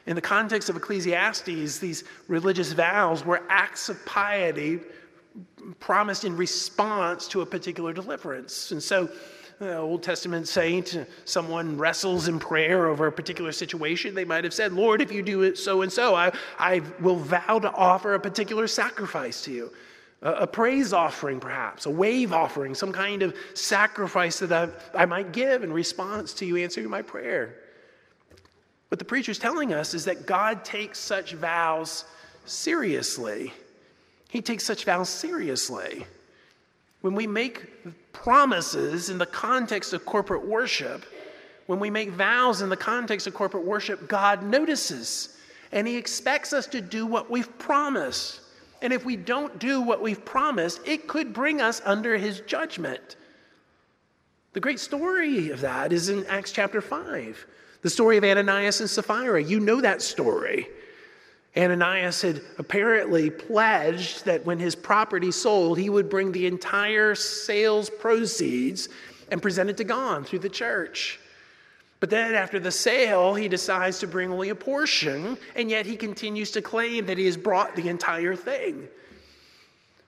in 0.05 0.15
the 0.15 0.21
context 0.21 0.69
of 0.69 0.75
Ecclesiastes, 0.75 1.79
these 1.79 2.03
religious 2.27 2.73
vows 2.73 3.23
were 3.23 3.43
acts 3.49 3.87
of 3.87 4.05
piety 4.05 4.81
promised 5.79 6.25
in 6.25 6.35
response 6.35 7.27
to 7.29 7.41
a 7.41 7.45
particular 7.45 7.93
deliverance. 7.93 8.71
And 8.71 8.81
so 8.81 9.09
Old 9.59 10.03
Testament 10.03 10.47
saint, 10.47 10.97
someone 11.25 11.77
wrestles 11.77 12.27
in 12.27 12.37
prayer 12.37 12.87
over 12.87 13.07
a 13.07 13.11
particular 13.11 13.51
situation, 13.51 14.13
they 14.13 14.25
might 14.25 14.43
have 14.43 14.53
said, 14.53 14.71
Lord, 14.71 15.01
if 15.01 15.11
you 15.11 15.23
do 15.23 15.41
it 15.41 15.57
so 15.57 15.81
and 15.81 15.91
so, 15.91 16.13
I, 16.13 16.31
I 16.59 16.81
will 16.99 17.15
vow 17.15 17.59
to 17.59 17.71
offer 17.71 18.13
a 18.13 18.19
particular 18.19 18.67
sacrifice 18.67 19.41
to 19.43 19.51
you. 19.51 19.73
A, 20.21 20.31
a 20.31 20.47
praise 20.47 20.93
offering, 20.93 21.39
perhaps, 21.39 21.87
a 21.87 21.89
wave 21.89 22.33
offering, 22.33 22.75
some 22.75 22.91
kind 22.91 23.23
of 23.23 23.35
sacrifice 23.55 24.39
that 24.39 24.51
I, 24.51 25.01
I 25.01 25.05
might 25.05 25.31
give 25.31 25.63
in 25.63 25.73
response 25.73 26.33
to 26.33 26.45
you 26.45 26.57
answering 26.57 26.89
my 26.89 27.01
prayer. 27.01 27.55
What 28.89 28.99
the 28.99 29.05
preacher's 29.05 29.39
telling 29.39 29.73
us 29.73 29.95
is 29.95 30.05
that 30.05 30.27
God 30.27 30.63
takes 30.63 30.99
such 30.99 31.33
vows 31.33 32.05
seriously. 32.45 33.53
He 34.29 34.41
takes 34.41 34.63
such 34.63 34.85
vows 34.85 35.09
seriously. 35.09 36.05
When 37.07 37.15
we 37.15 37.25
make 37.25 38.11
promises 38.11 39.09
in 39.09 39.17
the 39.17 39.25
context 39.25 39.93
of 39.93 40.05
corporate 40.05 40.45
worship, 40.45 41.05
when 41.65 41.79
we 41.79 41.89
make 41.89 42.09
vows 42.09 42.61
in 42.61 42.67
the 42.67 42.75
context 42.75 43.27
of 43.27 43.33
corporate 43.33 43.63
worship, 43.63 44.09
God 44.09 44.43
notices 44.43 45.37
and 45.71 45.87
He 45.87 45.95
expects 45.95 46.51
us 46.51 46.67
to 46.67 46.81
do 46.81 47.05
what 47.05 47.31
we've 47.31 47.57
promised. 47.59 48.41
And 48.81 48.91
if 48.91 49.05
we 49.05 49.15
don't 49.15 49.57
do 49.57 49.79
what 49.79 50.01
we've 50.01 50.25
promised, 50.25 50.81
it 50.85 51.07
could 51.07 51.31
bring 51.31 51.61
us 51.61 51.81
under 51.85 52.17
His 52.17 52.41
judgment. 52.41 53.15
The 54.51 54.59
great 54.59 54.81
story 54.81 55.51
of 55.51 55.61
that 55.61 55.93
is 55.93 56.09
in 56.09 56.25
Acts 56.25 56.51
chapter 56.51 56.81
5, 56.81 57.47
the 57.83 57.89
story 57.89 58.17
of 58.17 58.25
Ananias 58.25 58.81
and 58.81 58.89
Sapphira. 58.89 59.41
You 59.41 59.61
know 59.61 59.79
that 59.79 60.01
story. 60.01 60.67
Ananias 61.57 62.21
had 62.21 62.41
apparently 62.57 63.29
pledged 63.29 64.25
that 64.25 64.45
when 64.45 64.59
his 64.59 64.75
property 64.75 65.31
sold, 65.31 65.77
he 65.77 65.89
would 65.89 66.09
bring 66.09 66.31
the 66.31 66.45
entire 66.45 67.15
sales 67.15 67.89
proceeds 67.89 68.89
and 69.31 69.41
present 69.41 69.69
it 69.69 69.77
to 69.77 69.83
God 69.83 70.27
through 70.27 70.39
the 70.39 70.49
church. 70.49 71.19
But 71.99 72.11
then 72.11 72.35
after 72.35 72.59
the 72.59 72.71
sale, 72.71 73.33
he 73.33 73.47
decides 73.47 73.99
to 73.99 74.07
bring 74.07 74.31
only 74.31 74.49
a 74.49 74.55
portion, 74.55 75.37
and 75.55 75.69
yet 75.69 75.85
he 75.85 75.95
continues 75.95 76.51
to 76.51 76.61
claim 76.61 77.07
that 77.07 77.17
he 77.17 77.25
has 77.25 77.37
brought 77.37 77.75
the 77.75 77.89
entire 77.89 78.35
thing. 78.35 78.87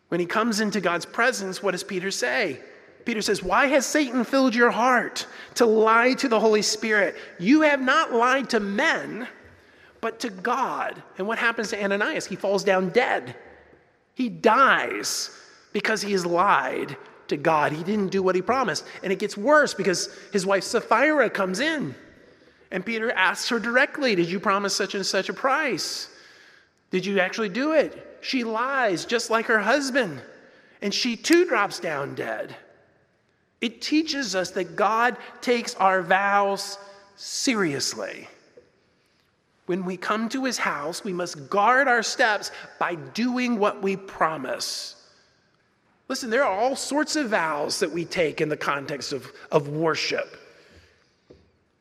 When 0.10 0.20
he 0.20 0.26
comes 0.26 0.60
into 0.60 0.82
God's 0.82 1.06
presence, 1.06 1.64
what 1.64 1.72
does 1.72 1.84
Peter 1.84 2.12
say? 2.12 2.60
Peter 3.06 3.22
says, 3.22 3.42
Why 3.42 3.68
has 3.68 3.86
Satan 3.88 4.24
filled 4.24 4.54
your 4.54 4.70
heart 4.70 5.26
to 5.56 5.66
lie 5.66 6.14
to 6.14 6.28
the 6.28 6.40
Holy 6.40 6.62
Spirit? 6.62 7.16
You 7.40 7.62
have 7.62 7.82
not 7.82 8.14
lied 8.14 8.52
to 8.52 8.60
men 8.60 9.28
but 10.02 10.20
to 10.22 10.30
God. 10.30 11.02
And 11.18 11.28
what 11.28 11.38
happens 11.38 11.70
to 11.70 11.84
Ananias? 11.84 12.26
He 12.26 12.36
falls 12.36 12.64
down 12.64 12.90
dead. 12.90 13.36
He 14.16 14.30
dies 14.30 15.32
because 15.74 16.02
he 16.02 16.12
has 16.14 16.26
lied 16.26 16.98
to 17.28 17.38
God. 17.38 17.72
He 17.72 17.84
didn't 17.84 18.10
do 18.10 18.22
what 18.22 18.36
he 18.36 18.42
promised. 18.42 18.86
And 19.04 19.14
it 19.14 19.20
gets 19.20 19.38
worse 19.38 19.74
because 19.74 20.10
his 20.34 20.46
wife 20.46 20.64
Sapphira 20.64 21.30
comes 21.30 21.60
in. 21.60 21.96
And 22.72 22.86
Peter 22.86 23.12
asks 23.12 23.50
her 23.50 23.60
directly, 23.60 24.16
Did 24.16 24.30
you 24.30 24.40
promise 24.40 24.76
such 24.76 24.96
and 24.96 25.06
such 25.06 25.30
a 25.30 25.34
price? 25.34 26.10
Did 26.92 27.06
you 27.06 27.20
actually 27.20 27.50
do 27.50 27.74
it? 27.74 28.18
She 28.22 28.44
lies 28.44 29.06
just 29.06 29.30
like 29.30 29.46
her 29.46 29.60
husband. 29.60 30.22
And 30.82 30.94
she 30.94 31.16
too 31.16 31.46
drops 31.46 31.80
down 31.80 32.16
dead. 32.16 32.56
It 33.62 33.82
teaches 33.82 34.36
us 34.36 34.52
that 34.52 34.76
God 34.76 35.18
takes 35.42 35.76
our 35.76 36.02
vows 36.02 36.78
seriously. 37.16 38.28
When 39.70 39.86
we 39.86 39.98
come 39.98 40.30
to 40.30 40.46
his 40.46 40.58
house, 40.58 41.04
we 41.04 41.14
must 41.14 41.48
guard 41.48 41.88
our 41.88 42.02
steps 42.02 42.50
by 42.80 42.96
doing 42.96 43.60
what 43.60 43.84
we 43.84 43.96
promise. 43.98 44.96
Listen, 46.08 46.32
there 46.32 46.44
are 46.44 46.52
all 46.52 46.76
sorts 46.76 47.16
of 47.16 47.30
vows 47.30 47.78
that 47.82 47.92
we 47.92 48.04
take 48.04 48.42
in 48.42 48.50
the 48.50 48.58
context 48.58 49.14
of, 49.14 49.32
of 49.52 49.68
worship. 49.70 50.36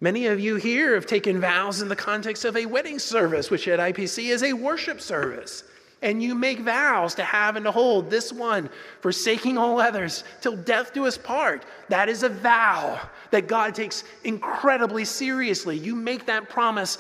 Many 0.03 0.27
of 0.27 0.39
you 0.39 0.57
here 0.57 0.97
have 0.97 1.07
taken 1.07 1.41
vows 1.41 1.81
in 1.81 1.89
the 1.89 1.97
context 1.97 2.45
of 2.45 2.59
a 2.59 2.67
wedding 2.67 2.99
service, 2.99 3.51
which 3.51 3.67
at 3.69 3.79
IPC 3.79 4.29
is 4.29 4.43
a 4.43 4.53
worship 4.53 5.01
service. 5.01 5.65
And 6.03 6.23
you 6.23 6.35
make 6.35 6.59
vows 6.59 7.15
to 7.15 7.25
have 7.25 7.57
and 7.57 7.65
to 7.65 7.73
hold 7.73 8.11
this 8.11 8.35
one, 8.35 8.69
forsaking 9.01 9.57
all 9.57 9.81
others 9.81 10.25
till 10.43 10.57
death 10.57 10.93
do 10.93 11.07
us 11.07 11.17
part. 11.17 11.65
That 11.89 12.11
is 12.11 12.23
a 12.23 12.29
vow 12.29 13.01
that 13.31 13.49
God 13.49 13.75
takes 13.75 14.05
incredibly 14.25 15.07
seriously. 15.07 15.79
You 15.79 15.97
make 15.97 16.27
that 16.27 16.51
promise 16.51 16.99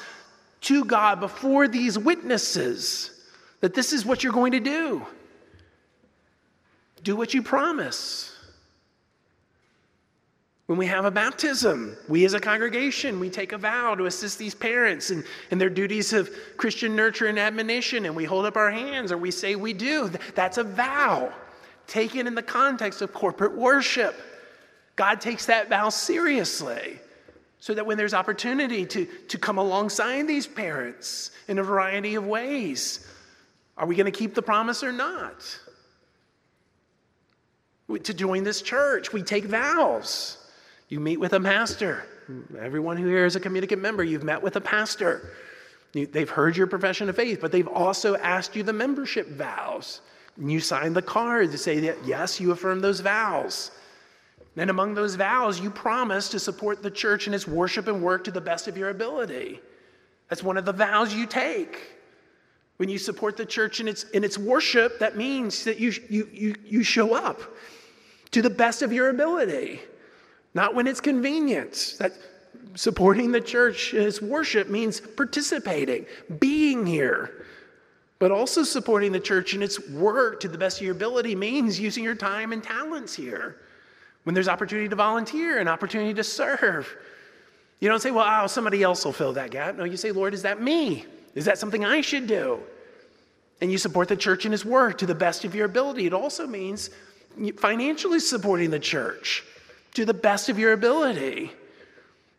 to 0.62 0.84
God 0.84 1.20
before 1.20 1.68
these 1.68 1.98
witnesses 1.98 3.10
that 3.60 3.74
this 3.74 3.92
is 3.92 4.04
what 4.04 4.22
you're 4.22 4.32
going 4.32 4.52
to 4.52 4.60
do. 4.60 5.04
Do 7.02 7.16
what 7.16 7.34
you 7.34 7.42
promise. 7.42 8.34
When 10.66 10.78
we 10.78 10.86
have 10.86 11.06
a 11.06 11.10
baptism, 11.10 11.96
we 12.08 12.24
as 12.24 12.34
a 12.34 12.40
congregation, 12.40 13.20
we 13.20 13.30
take 13.30 13.52
a 13.52 13.58
vow 13.58 13.94
to 13.94 14.04
assist 14.04 14.38
these 14.38 14.54
parents 14.54 15.10
in, 15.10 15.24
in 15.50 15.58
their 15.58 15.70
duties 15.70 16.12
of 16.12 16.30
Christian 16.56 16.94
nurture 16.94 17.26
and 17.26 17.38
admonition, 17.38 18.04
and 18.04 18.14
we 18.14 18.24
hold 18.24 18.44
up 18.44 18.56
our 18.56 18.70
hands 18.70 19.10
or 19.10 19.16
we 19.16 19.30
say 19.30 19.54
we 19.54 19.72
do. 19.72 20.10
That's 20.34 20.58
a 20.58 20.64
vow 20.64 21.32
taken 21.86 22.26
in 22.26 22.34
the 22.34 22.42
context 22.42 23.00
of 23.00 23.14
corporate 23.14 23.56
worship. 23.56 24.14
God 24.94 25.20
takes 25.20 25.46
that 25.46 25.70
vow 25.70 25.88
seriously 25.88 27.00
so 27.60 27.74
that 27.74 27.86
when 27.86 27.96
there's 27.96 28.14
opportunity 28.14 28.86
to, 28.86 29.06
to 29.28 29.38
come 29.38 29.58
alongside 29.58 30.28
these 30.28 30.46
parents 30.46 31.30
in 31.48 31.58
a 31.58 31.62
variety 31.62 32.14
of 32.14 32.26
ways, 32.26 33.06
are 33.76 33.86
we 33.86 33.96
going 33.96 34.10
to 34.10 34.16
keep 34.16 34.34
the 34.34 34.42
promise 34.42 34.82
or 34.82 34.92
not? 34.92 35.58
To 38.02 38.14
join 38.14 38.44
this 38.44 38.62
church, 38.62 39.12
we 39.12 39.22
take 39.22 39.44
vows. 39.44 40.36
You 40.88 41.00
meet 41.00 41.18
with 41.18 41.32
a 41.32 41.40
pastor. 41.40 42.04
Everyone 42.60 42.96
who 42.96 43.08
here 43.08 43.24
is 43.24 43.34
a 43.34 43.40
communicant 43.40 43.80
member, 43.80 44.04
you've 44.04 44.24
met 44.24 44.42
with 44.42 44.56
a 44.56 44.60
pastor. 44.60 45.32
You, 45.94 46.06
they've 46.06 46.28
heard 46.28 46.56
your 46.56 46.66
profession 46.66 47.08
of 47.08 47.16
faith, 47.16 47.40
but 47.40 47.50
they've 47.50 47.68
also 47.68 48.16
asked 48.16 48.54
you 48.54 48.62
the 48.62 48.72
membership 48.72 49.28
vows. 49.28 50.00
And 50.36 50.52
you 50.52 50.60
sign 50.60 50.92
the 50.92 51.02
card 51.02 51.50
to 51.52 51.58
say 51.58 51.80
that, 51.80 51.96
yes, 52.04 52.38
you 52.38 52.52
affirm 52.52 52.80
those 52.80 53.00
vows. 53.00 53.70
And 54.58 54.70
among 54.70 54.94
those 54.94 55.14
vows, 55.14 55.60
you 55.60 55.70
promise 55.70 56.28
to 56.30 56.38
support 56.38 56.82
the 56.82 56.90
church 56.90 57.26
in 57.26 57.34
its 57.34 57.46
worship 57.46 57.86
and 57.86 58.02
work 58.02 58.24
to 58.24 58.30
the 58.30 58.40
best 58.40 58.68
of 58.68 58.76
your 58.76 58.90
ability. 58.90 59.60
That's 60.28 60.42
one 60.42 60.56
of 60.56 60.64
the 60.64 60.72
vows 60.72 61.14
you 61.14 61.26
take. 61.26 61.94
When 62.76 62.88
you 62.88 62.98
support 62.98 63.36
the 63.36 63.46
church 63.46 63.80
in 63.80 63.88
its, 63.88 64.04
in 64.10 64.24
its 64.24 64.36
worship, 64.36 64.98
that 64.98 65.16
means 65.16 65.64
that 65.64 65.80
you, 65.80 65.92
you, 66.08 66.28
you, 66.32 66.54
you 66.64 66.82
show 66.82 67.14
up 67.14 67.40
to 68.32 68.42
the 68.42 68.50
best 68.50 68.82
of 68.82 68.92
your 68.92 69.08
ability 69.08 69.80
not 70.54 70.74
when 70.74 70.86
it's 70.86 71.00
convenient. 71.00 71.94
That 71.98 72.12
supporting 72.74 73.32
the 73.32 73.40
church 73.40 73.94
as 73.94 74.20
worship 74.20 74.68
means 74.68 75.00
participating, 75.00 76.06
being 76.38 76.86
here. 76.86 77.46
But 78.18 78.32
also 78.32 78.64
supporting 78.64 79.12
the 79.12 79.20
church 79.20 79.54
in 79.54 79.62
its 79.62 79.78
work 79.88 80.40
to 80.40 80.48
the 80.48 80.58
best 80.58 80.78
of 80.78 80.84
your 80.84 80.96
ability 80.96 81.36
means 81.36 81.78
using 81.78 82.02
your 82.02 82.16
time 82.16 82.52
and 82.52 82.62
talents 82.62 83.14
here. 83.14 83.60
When 84.28 84.34
there's 84.34 84.46
opportunity 84.46 84.90
to 84.90 84.94
volunteer 84.94 85.56
and 85.58 85.70
opportunity 85.70 86.12
to 86.12 86.22
serve. 86.22 86.94
You 87.80 87.88
don't 87.88 88.02
say, 88.02 88.10
well, 88.10 88.26
oh, 88.28 88.46
somebody 88.46 88.82
else 88.82 89.02
will 89.06 89.14
fill 89.14 89.32
that 89.32 89.50
gap. 89.50 89.76
No, 89.76 89.84
you 89.84 89.96
say, 89.96 90.12
Lord, 90.12 90.34
is 90.34 90.42
that 90.42 90.60
me? 90.60 91.06
Is 91.34 91.46
that 91.46 91.56
something 91.56 91.82
I 91.82 92.02
should 92.02 92.26
do? 92.26 92.60
And 93.62 93.72
you 93.72 93.78
support 93.78 94.08
the 94.08 94.18
church 94.18 94.44
in 94.44 94.52
his 94.52 94.66
work 94.66 94.98
to 94.98 95.06
the 95.06 95.14
best 95.14 95.46
of 95.46 95.54
your 95.54 95.64
ability. 95.64 96.04
It 96.04 96.12
also 96.12 96.46
means 96.46 96.90
financially 97.56 98.20
supporting 98.20 98.68
the 98.68 98.78
church 98.78 99.44
to 99.94 100.04
the 100.04 100.12
best 100.12 100.50
of 100.50 100.58
your 100.58 100.74
ability. 100.74 101.50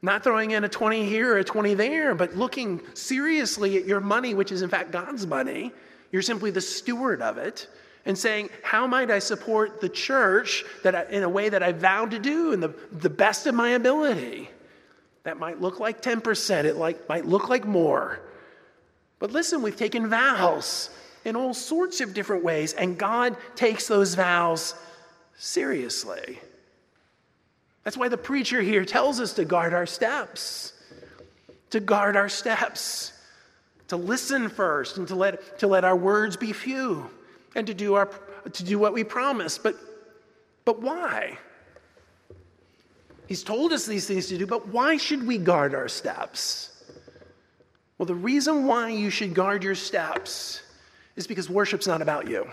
Not 0.03 0.23
throwing 0.23 0.51
in 0.51 0.63
a 0.63 0.69
20 0.69 1.07
here 1.07 1.33
or 1.33 1.37
a 1.39 1.43
20 1.43 1.73
there, 1.73 2.13
but 2.13 2.35
looking 2.35 2.81
seriously 2.93 3.77
at 3.77 3.85
your 3.85 3.99
money, 3.99 4.35
which 4.35 4.51
is 4.51 4.61
in 4.61 4.69
fact 4.69 4.91
God's 4.91 5.25
money. 5.25 5.71
You're 6.11 6.21
simply 6.21 6.51
the 6.51 6.61
steward 6.61 7.23
of 7.23 7.39
it 7.39 7.67
and 8.05 8.17
saying, 8.17 8.49
How 8.63 8.87
might 8.87 9.11
I 9.11 9.19
support 9.19 9.81
the 9.81 9.89
church 9.89 10.63
that 10.83 10.95
I, 10.95 11.03
in 11.05 11.23
a 11.23 11.29
way 11.29 11.49
that 11.49 11.63
I 11.63 11.71
vowed 11.71 12.11
to 12.11 12.19
do 12.19 12.53
in 12.53 12.59
the, 12.59 12.73
the 12.91 13.09
best 13.09 13.47
of 13.47 13.55
my 13.55 13.71
ability? 13.71 14.49
That 15.23 15.37
might 15.37 15.61
look 15.61 15.79
like 15.79 16.01
10%, 16.01 16.63
it 16.63 16.75
like, 16.75 17.07
might 17.09 17.25
look 17.25 17.49
like 17.49 17.65
more. 17.65 18.19
But 19.19 19.31
listen, 19.31 19.61
we've 19.61 19.75
taken 19.75 20.09
vows 20.09 20.89
in 21.25 21.35
all 21.35 21.53
sorts 21.53 21.99
of 22.01 22.13
different 22.13 22.43
ways, 22.43 22.73
and 22.73 22.97
God 22.97 23.35
takes 23.55 23.87
those 23.87 24.15
vows 24.15 24.73
seriously. 25.37 26.39
That's 27.83 27.97
why 27.97 28.07
the 28.07 28.17
preacher 28.17 28.61
here 28.61 28.85
tells 28.85 29.19
us 29.19 29.33
to 29.33 29.45
guard 29.45 29.73
our 29.73 29.85
steps, 29.85 30.73
to 31.71 31.79
guard 31.79 32.15
our 32.15 32.29
steps, 32.29 33.11
to 33.89 33.97
listen 33.97 34.49
first 34.49 34.97
and 34.97 35.07
to 35.09 35.15
let, 35.15 35.59
to 35.59 35.67
let 35.67 35.83
our 35.83 35.95
words 35.95 36.37
be 36.37 36.53
few 36.53 37.09
and 37.55 37.67
to 37.67 37.73
do, 37.73 37.95
our, 37.95 38.09
to 38.53 38.63
do 38.63 38.79
what 38.79 38.93
we 38.93 39.03
promise. 39.03 39.57
But, 39.57 39.75
but 40.65 40.81
why? 40.81 41.37
He's 43.27 43.43
told 43.43 43.73
us 43.73 43.85
these 43.85 44.07
things 44.07 44.27
to 44.27 44.37
do, 44.37 44.47
but 44.47 44.69
why 44.69 44.97
should 44.97 45.25
we 45.25 45.37
guard 45.37 45.75
our 45.75 45.87
steps? 45.87 46.83
Well, 47.97 48.07
the 48.07 48.15
reason 48.15 48.65
why 48.65 48.89
you 48.89 49.09
should 49.09 49.33
guard 49.33 49.63
your 49.63 49.75
steps 49.75 50.63
is 51.15 51.27
because 51.27 51.49
worship's 51.49 51.85
not 51.85 52.01
about 52.01 52.27
you. 52.27 52.49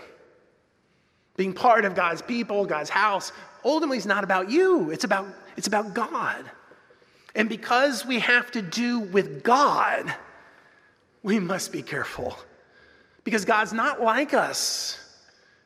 Being 1.37 1.53
part 1.53 1.85
of 1.85 1.95
God's 1.95 2.21
people, 2.21 2.65
God's 2.65 2.89
house, 2.89 3.31
ultimately 3.63 3.97
is 3.97 4.05
not 4.05 4.23
about 4.23 4.51
you, 4.51 4.91
it's 4.91 5.03
about, 5.03 5.25
it's 5.55 5.67
about 5.67 5.93
God. 5.93 6.43
And 7.33 7.47
because 7.47 8.05
we 8.05 8.19
have 8.19 8.51
to 8.51 8.61
do 8.61 8.99
with 8.99 9.43
God, 9.43 10.13
we 11.23 11.39
must 11.39 11.71
be 11.71 11.81
careful. 11.81 12.37
Because 13.27 13.43
God's 13.43 13.73
not 13.73 14.01
like 14.01 14.33
us. 14.33 14.97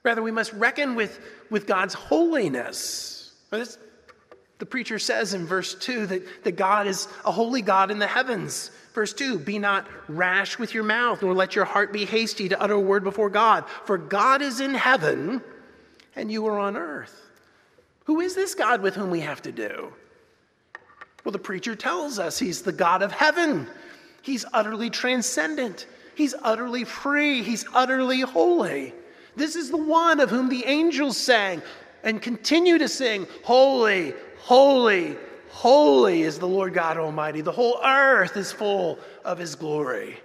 Rather, 0.02 0.24
we 0.24 0.32
must 0.32 0.52
reckon 0.54 0.96
with, 0.96 1.20
with 1.52 1.68
God's 1.68 1.94
holiness. 1.94 3.36
The 3.52 4.66
preacher 4.66 4.98
says 4.98 5.36
in 5.36 5.46
verse 5.46 5.76
2 5.76 6.08
that, 6.08 6.44
that 6.44 6.52
God 6.54 6.88
is 6.88 7.08
a 7.24 7.32
holy 7.32 7.62
God 7.62 7.92
in 7.92 8.00
the 8.00 8.08
heavens. 8.08 8.72
Verse 8.96 9.14
2 9.14 9.38
Be 9.38 9.60
not 9.60 9.88
rash 10.08 10.58
with 10.58 10.74
your 10.74 10.84
mouth, 10.84 11.22
nor 11.22 11.36
let 11.36 11.56
your 11.56 11.66
heart 11.66 11.94
be 11.94 12.04
hasty 12.04 12.50
to 12.50 12.60
utter 12.60 12.74
a 12.74 12.80
word 12.80 13.04
before 13.04 13.30
God. 13.30 13.66
For 13.86 14.00
God 14.00 14.42
is 14.42 14.60
in 14.60 14.74
heaven, 14.74 15.40
and 16.16 16.32
you 16.32 16.48
are 16.48 16.58
on 16.58 16.76
earth. 16.76 17.16
Who 18.06 18.22
is 18.22 18.34
this 18.34 18.56
God 18.56 18.82
with 18.82 18.96
whom 18.96 19.12
we 19.12 19.20
have 19.20 19.44
to 19.44 19.52
do? 19.52 19.94
Well, 21.24 21.32
the 21.32 21.38
preacher 21.38 21.76
tells 21.76 22.18
us 22.18 22.40
he's 22.40 22.64
the 22.64 22.72
God 22.72 23.04
of 23.04 23.12
heaven. 23.12 23.68
He's 24.24 24.46
utterly 24.52 24.90
transcendent. 24.90 25.86
He's 26.16 26.36
utterly 26.42 26.84
free. 26.84 27.44
He's 27.44 27.66
utterly 27.74 28.22
holy. 28.22 28.94
This 29.36 29.56
is 29.56 29.72
the 29.72 29.78
one 29.78 30.20
of 30.20 30.30
whom 30.30 30.50
the 30.50 30.66
angels 30.66 31.18
sang 31.18 31.62
and 32.04 32.22
continue 32.22 32.78
to 32.78 32.88
sing 32.88 33.28
Holy, 33.44 34.14
holy, 34.40 35.16
holy 35.50 36.24
is 36.24 36.40
the 36.40 36.48
Lord 36.48 36.74
God 36.74 36.98
Almighty. 36.98 37.42
The 37.42 37.52
whole 37.52 37.80
earth 37.84 38.36
is 38.38 38.52
full 38.52 39.00
of 39.24 39.38
his 39.38 39.56
glory. 39.56 40.20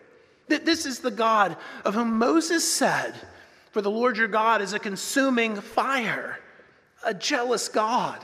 This 0.48 0.86
is 0.86 1.00
the 1.00 1.10
God 1.10 1.56
of 1.84 1.94
whom 1.94 2.18
Moses 2.18 2.70
said, 2.70 3.14
For 3.72 3.82
the 3.82 3.90
Lord 3.90 4.16
your 4.16 4.28
God 4.28 4.62
is 4.62 4.72
a 4.72 4.78
consuming 4.78 5.56
fire 5.56 6.38
a 7.06 7.14
jealous 7.14 7.68
God. 7.68 8.22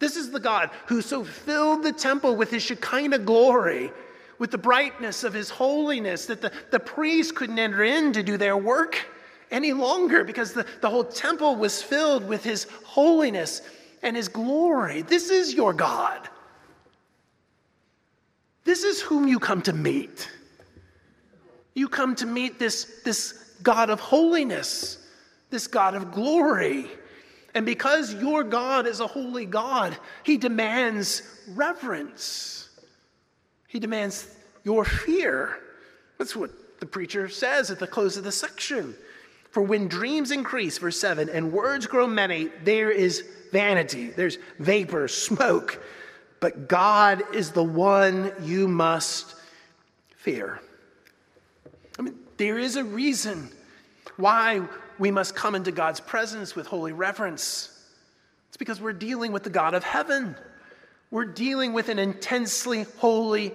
This 0.00 0.16
is 0.16 0.30
the 0.30 0.40
God 0.40 0.70
who 0.86 1.00
so 1.00 1.22
filled 1.22 1.82
the 1.82 1.92
temple 1.92 2.34
with 2.34 2.50
his 2.50 2.62
Shekinah 2.62 3.20
glory, 3.20 3.92
with 4.38 4.50
the 4.50 4.58
brightness 4.58 5.24
of 5.24 5.32
his 5.32 5.50
holiness, 5.50 6.26
that 6.26 6.40
the, 6.40 6.52
the 6.70 6.80
priests 6.80 7.32
couldn't 7.32 7.58
enter 7.58 7.82
in 7.82 8.12
to 8.12 8.22
do 8.22 8.36
their 8.36 8.56
work 8.56 9.06
any 9.50 9.72
longer 9.72 10.24
because 10.24 10.52
the, 10.52 10.66
the 10.80 10.90
whole 10.90 11.04
temple 11.04 11.56
was 11.56 11.82
filled 11.82 12.26
with 12.26 12.42
his 12.42 12.66
holiness 12.84 13.62
and 14.02 14.16
his 14.16 14.28
glory. 14.28 15.02
This 15.02 15.30
is 15.30 15.54
your 15.54 15.72
God. 15.72 16.28
This 18.64 18.82
is 18.82 19.00
whom 19.00 19.28
you 19.28 19.38
come 19.38 19.62
to 19.62 19.72
meet. 19.72 20.28
You 21.74 21.88
come 21.88 22.14
to 22.16 22.26
meet 22.26 22.58
this, 22.58 23.02
this 23.04 23.32
God 23.62 23.90
of 23.90 24.00
holiness, 24.00 24.98
this 25.50 25.66
God 25.66 25.94
of 25.94 26.12
glory. 26.12 26.86
And 27.54 27.66
because 27.66 28.14
your 28.14 28.42
God 28.42 28.86
is 28.86 29.00
a 29.00 29.06
holy 29.06 29.46
God, 29.46 29.96
He 30.22 30.36
demands 30.36 31.22
reverence. 31.48 32.63
He 33.74 33.80
demands 33.80 34.28
your 34.62 34.84
fear. 34.84 35.58
That's 36.16 36.36
what 36.36 36.78
the 36.78 36.86
preacher 36.86 37.28
says 37.28 37.72
at 37.72 37.80
the 37.80 37.88
close 37.88 38.16
of 38.16 38.22
the 38.22 38.30
section. 38.30 38.94
For 39.50 39.64
when 39.64 39.88
dreams 39.88 40.30
increase, 40.30 40.78
verse 40.78 41.00
7, 41.00 41.28
and 41.28 41.52
words 41.52 41.88
grow 41.88 42.06
many, 42.06 42.50
there 42.62 42.92
is 42.92 43.24
vanity, 43.50 44.10
there's 44.10 44.38
vapor, 44.60 45.08
smoke. 45.08 45.82
But 46.38 46.68
God 46.68 47.24
is 47.34 47.50
the 47.50 47.64
one 47.64 48.32
you 48.42 48.68
must 48.68 49.34
fear. 50.18 50.60
I 51.98 52.02
mean, 52.02 52.14
there 52.36 52.60
is 52.60 52.76
a 52.76 52.84
reason 52.84 53.48
why 54.16 54.62
we 55.00 55.10
must 55.10 55.34
come 55.34 55.56
into 55.56 55.72
God's 55.72 55.98
presence 55.98 56.54
with 56.54 56.68
holy 56.68 56.92
reverence. 56.92 57.76
It's 58.50 58.56
because 58.56 58.80
we're 58.80 58.92
dealing 58.92 59.32
with 59.32 59.42
the 59.42 59.50
God 59.50 59.74
of 59.74 59.82
heaven. 59.82 60.36
We're 61.10 61.24
dealing 61.24 61.72
with 61.72 61.88
an 61.88 62.00
intensely 62.00 62.86
holy 62.98 63.52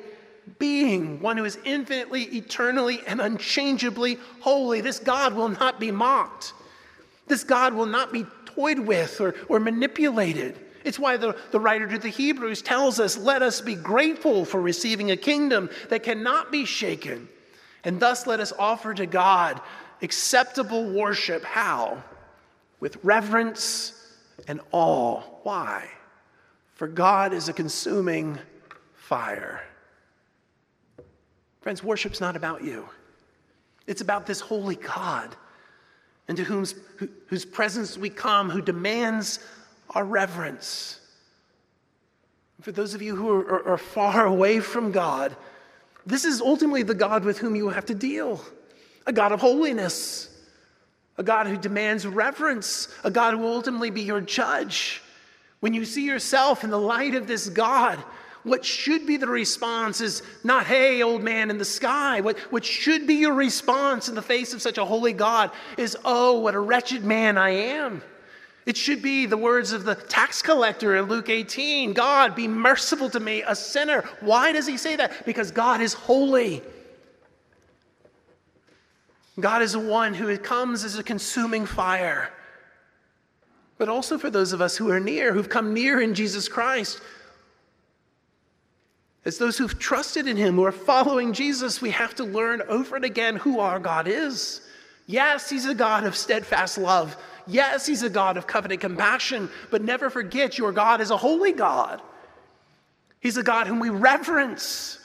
being, 0.57 1.21
one 1.21 1.38
who 1.38 1.45
is 1.45 1.57
infinitely, 1.63 2.23
eternally, 2.23 3.01
and 3.05 3.21
unchangeably 3.21 4.17
holy. 4.39 4.81
This 4.81 4.99
God 4.99 5.33
will 5.33 5.49
not 5.49 5.79
be 5.79 5.91
mocked. 5.91 6.53
This 7.27 7.43
God 7.43 7.73
will 7.73 7.85
not 7.85 8.12
be 8.12 8.25
toyed 8.45 8.79
with 8.79 9.21
or, 9.21 9.35
or 9.47 9.59
manipulated. 9.59 10.57
It's 10.83 10.97
why 10.97 11.17
the, 11.17 11.38
the 11.51 11.59
writer 11.59 11.88
to 11.88 11.97
the 11.97 12.09
Hebrews 12.09 12.62
tells 12.62 12.99
us, 12.99 13.17
Let 13.17 13.41
us 13.41 13.62
be 13.62 13.75
grateful 13.75 14.45
for 14.45 14.62
receiving 14.62 15.12
a 15.12 15.17
kingdom 15.17 15.69
that 15.89 16.03
cannot 16.03 16.51
be 16.51 16.65
shaken. 16.65 17.29
And 17.83 17.99
thus 17.99 18.27
let 18.27 18.39
us 18.39 18.51
offer 18.57 18.93
to 18.93 19.05
God 19.05 19.62
acceptable 20.01 20.89
worship. 20.89 21.43
How? 21.43 22.03
With 22.79 22.97
reverence 23.03 23.93
and 24.47 24.62
awe. 24.71 25.21
Why? 25.43 25.89
For 26.75 26.88
God 26.88 27.33
is 27.33 27.49
a 27.49 27.53
consuming 27.53 28.39
fire. 28.95 29.62
Friends, 31.61 31.83
worship's 31.83 32.21
not 32.21 32.35
about 32.35 32.63
you. 32.63 32.87
It's 33.87 34.01
about 34.01 34.25
this 34.25 34.39
holy 34.39 34.75
God 34.75 35.35
into 36.27 36.43
whose, 36.43 36.75
whose 37.27 37.43
presence 37.43 37.97
we 37.97 38.09
come, 38.09 38.49
who 38.49 38.61
demands 38.61 39.39
our 39.89 40.05
reverence. 40.05 41.01
For 42.61 42.71
those 42.71 42.93
of 42.93 43.01
you 43.01 43.15
who 43.15 43.29
are, 43.29 43.51
are, 43.51 43.67
are 43.69 43.77
far 43.77 44.25
away 44.25 44.59
from 44.59 44.91
God, 44.91 45.35
this 46.05 46.25
is 46.25 46.41
ultimately 46.41 46.83
the 46.83 46.93
God 46.93 47.23
with 47.23 47.37
whom 47.39 47.55
you 47.55 47.69
have 47.69 47.85
to 47.87 47.95
deal 47.95 48.41
a 49.07 49.11
God 49.11 49.31
of 49.31 49.39
holiness, 49.39 50.29
a 51.17 51.23
God 51.23 51.47
who 51.47 51.57
demands 51.57 52.05
reverence, 52.05 52.89
a 53.03 53.09
God 53.09 53.33
who 53.33 53.39
will 53.39 53.53
ultimately 53.53 53.89
be 53.89 54.01
your 54.01 54.21
judge. 54.21 55.01
When 55.61 55.73
you 55.73 55.83
see 55.83 56.05
yourself 56.05 56.63
in 56.63 56.69
the 56.69 56.79
light 56.79 57.15
of 57.15 57.25
this 57.25 57.49
God, 57.49 57.97
what 58.43 58.63
should 58.63 59.06
be 59.06 59.17
the 59.17 59.28
response 59.28 60.02
is 60.02 60.23
not, 60.43 60.65
hey, 60.65 61.02
old 61.02 61.23
man 61.23 61.49
in 61.49 61.58
the 61.58 61.65
sky. 61.65 62.21
What, 62.21 62.38
what 62.52 62.63
should 62.63 63.06
be 63.06 63.15
your 63.15 63.34
response 63.34 64.08
in 64.08 64.15
the 64.15 64.21
face 64.21 64.54
of 64.54 64.62
such 64.62 64.78
a 64.78 64.86
holy 64.86 65.13
God 65.13 65.52
is, 65.78 65.97
oh, 66.06 66.39
what 66.39 66.56
a 66.56 66.60
wretched 66.60 67.04
man 67.04 67.38
I 67.38 67.49
am. 67.49 68.02
It 68.65 68.78
should 68.78 69.02
be 69.02 69.25
the 69.25 69.38
words 69.38 69.71
of 69.71 69.84
the 69.84 69.95
tax 69.95 70.41
collector 70.41 70.95
in 70.95 71.06
Luke 71.06 71.30
18 71.30 71.93
God, 71.93 72.36
be 72.36 72.47
merciful 72.47 73.10
to 73.10 73.19
me, 73.19 73.43
a 73.45 73.56
sinner. 73.56 74.04
Why 74.19 74.52
does 74.52 74.67
he 74.67 74.78
say 74.78 74.95
that? 74.95 75.25
Because 75.25 75.52
God 75.52 75.82
is 75.82 75.93
holy. 75.93 76.62
God 79.39 79.62
is 79.62 79.71
the 79.73 79.80
one 79.80 80.13
who 80.13 80.38
comes 80.38 80.84
as 80.84 80.97
a 80.97 81.04
consuming 81.04 81.65
fire. 81.65 82.32
But 83.78 83.89
also 83.89 84.17
for 84.17 84.30
those 84.30 84.54
of 84.54 84.62
us 84.62 84.78
who 84.78 84.91
are 84.91 84.99
near, 84.99 85.34
who've 85.34 85.49
come 85.49 85.73
near 85.73 86.02
in 86.02 86.13
Jesus 86.13 86.47
Christ, 86.47 87.02
as 89.25 89.38
those 89.38 89.58
who've 89.58 89.77
trusted 89.77 90.27
in 90.27 90.38
Him, 90.38 90.55
who 90.55 90.63
are 90.63 90.71
following 90.71 91.34
Jesus, 91.34 91.82
we 91.82 91.91
have 91.91 92.15
to 92.15 92.23
learn 92.23 92.62
over 92.67 92.95
and 92.95 93.05
again 93.05 93.36
who 93.36 93.60
our 93.60 93.79
God 93.79 94.08
is. 94.08 94.62
Yes, 95.08 95.49
He's 95.49 95.65
a 95.65 95.75
God 95.75 96.05
of 96.05 96.15
steadfast 96.15 96.77
love. 96.77 97.17
Yes, 97.45 97.86
He's 97.86 98.03
a 98.03 98.10
God 98.10 98.38
of 98.38 98.47
covenant 98.47 98.82
compassion, 98.82 99.49
but 99.71 99.84
never 99.84 100.10
forget 100.10 100.58
your 100.58 100.71
God 100.71 101.01
is 101.01 101.12
a 101.12 101.17
holy 101.17 101.51
God. 101.51 102.01
He's 103.19 103.38
a 103.38 103.43
God 103.43 103.67
whom 103.67 103.79
we 103.79 103.89
reverence 103.89 104.99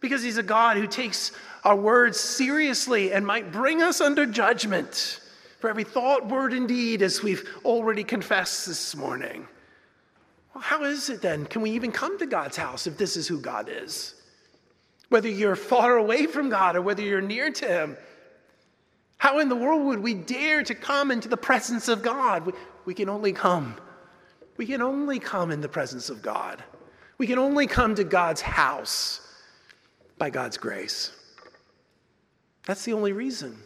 because 0.00 0.22
He's 0.22 0.38
a 0.38 0.42
God 0.42 0.76
who 0.76 0.86
takes 0.86 1.30
our 1.64 1.76
words 1.76 2.18
seriously 2.18 3.12
and 3.12 3.24
might 3.24 3.52
bring 3.52 3.82
us 3.82 4.00
under 4.00 4.26
judgment 4.26 5.20
for 5.60 5.70
every 5.70 5.84
thought, 5.84 6.28
word, 6.28 6.52
and 6.52 6.66
deed, 6.66 7.02
as 7.02 7.22
we've 7.22 7.48
already 7.64 8.02
confessed 8.02 8.66
this 8.66 8.96
morning. 8.96 9.46
Well, 10.54 10.62
how 10.62 10.84
is 10.84 11.08
it 11.08 11.22
then? 11.22 11.46
Can 11.46 11.62
we 11.62 11.70
even 11.70 11.92
come 11.92 12.18
to 12.18 12.26
God's 12.26 12.56
house 12.56 12.86
if 12.86 12.98
this 12.98 13.16
is 13.16 13.26
who 13.26 13.40
God 13.40 13.68
is? 13.70 14.14
Whether 15.08 15.28
you're 15.28 15.56
far 15.72 15.96
away 15.96 16.26
from 16.26 16.50
God 16.50 16.76
or 16.76 16.82
whether 16.82 17.02
you're 17.02 17.20
near 17.20 17.50
to 17.50 17.66
Him, 17.66 17.96
how 19.18 19.38
in 19.38 19.48
the 19.48 19.56
world 19.56 19.84
would 19.84 20.00
we 20.00 20.14
dare 20.14 20.62
to 20.64 20.74
come 20.74 21.10
into 21.10 21.28
the 21.28 21.36
presence 21.36 21.88
of 21.88 22.02
God? 22.02 22.44
We, 22.44 22.52
we 22.84 22.94
can 22.94 23.08
only 23.08 23.32
come. 23.32 23.76
We 24.56 24.66
can 24.66 24.82
only 24.82 25.18
come 25.18 25.50
in 25.50 25.60
the 25.60 25.68
presence 25.68 26.10
of 26.10 26.22
God. 26.22 26.62
We 27.18 27.26
can 27.26 27.38
only 27.38 27.66
come 27.66 27.94
to 27.94 28.04
God's 28.04 28.40
house 28.40 29.20
by 30.18 30.30
God's 30.30 30.56
grace. 30.56 31.12
That's 32.66 32.84
the 32.84 32.92
only 32.92 33.12
reason. 33.12 33.58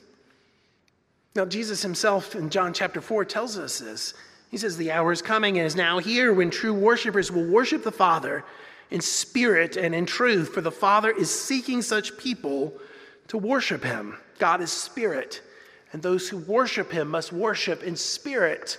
Now, 1.34 1.44
Jesus 1.44 1.82
himself 1.82 2.34
in 2.34 2.50
John 2.50 2.72
chapter 2.72 3.00
4 3.00 3.24
tells 3.24 3.58
us 3.58 3.78
this. 3.78 4.14
He 4.56 4.60
says, 4.60 4.78
The 4.78 4.90
hour 4.90 5.12
is 5.12 5.20
coming 5.20 5.58
and 5.58 5.66
is 5.66 5.76
now 5.76 5.98
here 5.98 6.32
when 6.32 6.48
true 6.48 6.72
worshipers 6.72 7.30
will 7.30 7.46
worship 7.46 7.84
the 7.84 7.92
Father 7.92 8.42
in 8.90 9.02
spirit 9.02 9.76
and 9.76 9.94
in 9.94 10.06
truth, 10.06 10.54
for 10.54 10.62
the 10.62 10.70
Father 10.70 11.10
is 11.10 11.28
seeking 11.28 11.82
such 11.82 12.16
people 12.16 12.72
to 13.28 13.36
worship 13.36 13.84
him. 13.84 14.16
God 14.38 14.62
is 14.62 14.72
spirit, 14.72 15.42
and 15.92 16.02
those 16.02 16.26
who 16.26 16.38
worship 16.38 16.90
him 16.90 17.08
must 17.08 17.34
worship 17.34 17.82
in 17.82 17.96
spirit 17.96 18.78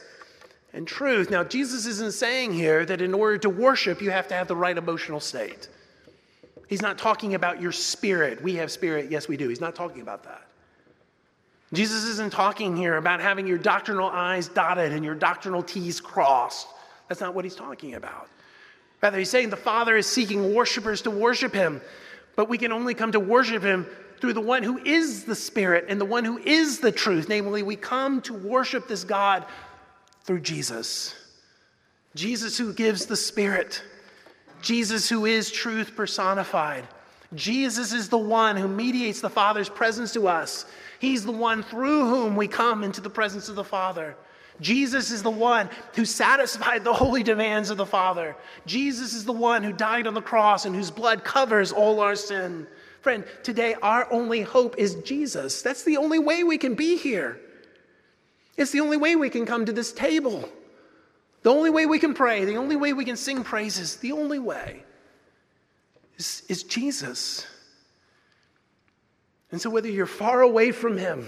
and 0.73 0.87
truth. 0.87 1.29
Now, 1.29 1.43
Jesus 1.43 1.85
isn't 1.85 2.15
saying 2.15 2.53
here 2.53 2.83
that 2.83 2.99
in 2.99 3.13
order 3.13 3.37
to 3.37 3.49
worship, 3.51 4.01
you 4.01 4.09
have 4.09 4.27
to 4.29 4.33
have 4.33 4.47
the 4.47 4.55
right 4.55 4.79
emotional 4.79 5.19
state. 5.19 5.69
He's 6.67 6.81
not 6.81 6.97
talking 6.97 7.35
about 7.35 7.61
your 7.61 7.71
spirit. 7.71 8.41
We 8.41 8.55
have 8.55 8.71
spirit, 8.71 9.11
yes, 9.11 9.27
we 9.27 9.37
do. 9.37 9.47
He's 9.47 9.61
not 9.61 9.75
talking 9.75 10.01
about 10.01 10.23
that. 10.23 10.46
Jesus 11.73 12.05
isn't 12.05 12.31
talking 12.31 12.77
here 12.77 12.95
about 12.95 13.19
having 13.19 13.45
your 13.45 13.57
doctrinal 13.57 14.09
I's 14.09 14.47
dotted 14.47 14.93
and 14.93 15.03
your 15.03 15.15
doctrinal 15.15 15.61
T's 15.61 15.99
crossed. 15.99 16.67
That's 17.09 17.19
not 17.19 17.33
what 17.33 17.43
he's 17.43 17.55
talking 17.55 17.95
about. 17.95 18.29
Rather, 19.01 19.19
he's 19.19 19.29
saying 19.29 19.49
the 19.49 19.57
Father 19.57 19.97
is 19.97 20.07
seeking 20.07 20.53
worshipers 20.53 21.01
to 21.03 21.11
worship 21.11 21.53
him, 21.53 21.81
but 22.35 22.49
we 22.49 22.57
can 22.57 22.71
only 22.71 22.93
come 22.93 23.11
to 23.11 23.19
worship 23.19 23.63
him 23.63 23.85
through 24.19 24.33
the 24.33 24.41
one 24.41 24.63
who 24.63 24.77
is 24.79 25.25
the 25.25 25.35
Spirit 25.35 25.85
and 25.89 26.01
the 26.01 26.05
one 26.05 26.23
who 26.25 26.37
is 26.39 26.79
the 26.79 26.91
truth. 26.91 27.29
Namely, 27.29 27.63
we 27.63 27.75
come 27.75 28.21
to 28.21 28.33
worship 28.33 28.87
this 28.87 29.03
God 29.03 29.45
through 30.23 30.39
Jesus. 30.39 31.13
Jesus 32.15 32.57
who 32.57 32.73
gives 32.73 33.05
the 33.05 33.15
Spirit, 33.15 33.83
Jesus 34.61 35.07
who 35.07 35.25
is 35.25 35.51
truth 35.51 35.95
personified. 35.95 36.87
Jesus 37.33 37.91
is 37.91 38.09
the 38.09 38.17
one 38.17 38.55
who 38.55 38.67
mediates 38.67 39.19
the 39.19 39.29
Father's 39.29 39.69
presence 39.69 40.13
to 40.13 40.27
us. 40.27 40.65
He's 40.99 41.25
the 41.25 41.31
one 41.31 41.61
through 41.61 42.09
whom 42.09 42.35
we 42.35 42.47
come 42.47 42.83
into 42.83 43.01
the 43.01 43.09
presence 43.09 43.49
of 43.49 43.55
the 43.55 43.63
Father. 43.63 44.15
Jesus 44.61 45.11
is 45.11 45.21
the 45.21 45.29
one 45.29 45.69
who 45.93 46.05
satisfied 46.05 46.83
the 46.83 46.93
holy 46.93 47.23
demands 47.23 47.69
of 47.69 47.77
the 47.77 47.85
Father. 47.85 48.35
Jesus 48.65 49.13
is 49.13 49.25
the 49.25 49.33
one 49.33 49.61
who 49.61 49.73
died 49.73 50.07
on 50.07 50.13
the 50.13 50.21
cross 50.21 50.65
and 50.65 50.75
whose 50.75 50.89
blood 50.89 51.23
covers 51.23 51.71
all 51.71 51.99
our 51.99 52.15
sin. 52.15 52.65
Friend, 53.01 53.23
today 53.43 53.75
our 53.81 54.11
only 54.11 54.41
hope 54.41 54.75
is 54.77 54.95
Jesus. 54.95 55.61
That's 55.61 55.83
the 55.83 55.97
only 55.97 56.19
way 56.19 56.43
we 56.43 56.57
can 56.57 56.75
be 56.75 56.97
here. 56.97 57.39
It's 58.55 58.71
the 58.71 58.79
only 58.79 58.97
way 58.97 59.15
we 59.15 59.29
can 59.29 59.45
come 59.45 59.65
to 59.65 59.71
this 59.71 59.91
table. 59.91 60.49
The 61.43 61.51
only 61.51 61.69
way 61.69 61.85
we 61.85 61.99
can 61.99 62.15
pray, 62.15 62.45
the 62.45 62.57
only 62.57 62.75
way 62.75 62.93
we 62.93 63.05
can 63.05 63.15
sing 63.15 63.43
praises, 63.43 63.97
the 63.97 64.13
only 64.13 64.39
way 64.39 64.83
is, 66.17 66.43
is 66.49 66.63
Jesus. 66.63 67.45
And 69.51 69.61
so, 69.61 69.69
whether 69.69 69.87
you're 69.87 70.05
far 70.05 70.41
away 70.41 70.71
from 70.71 70.97
Him 70.97 71.27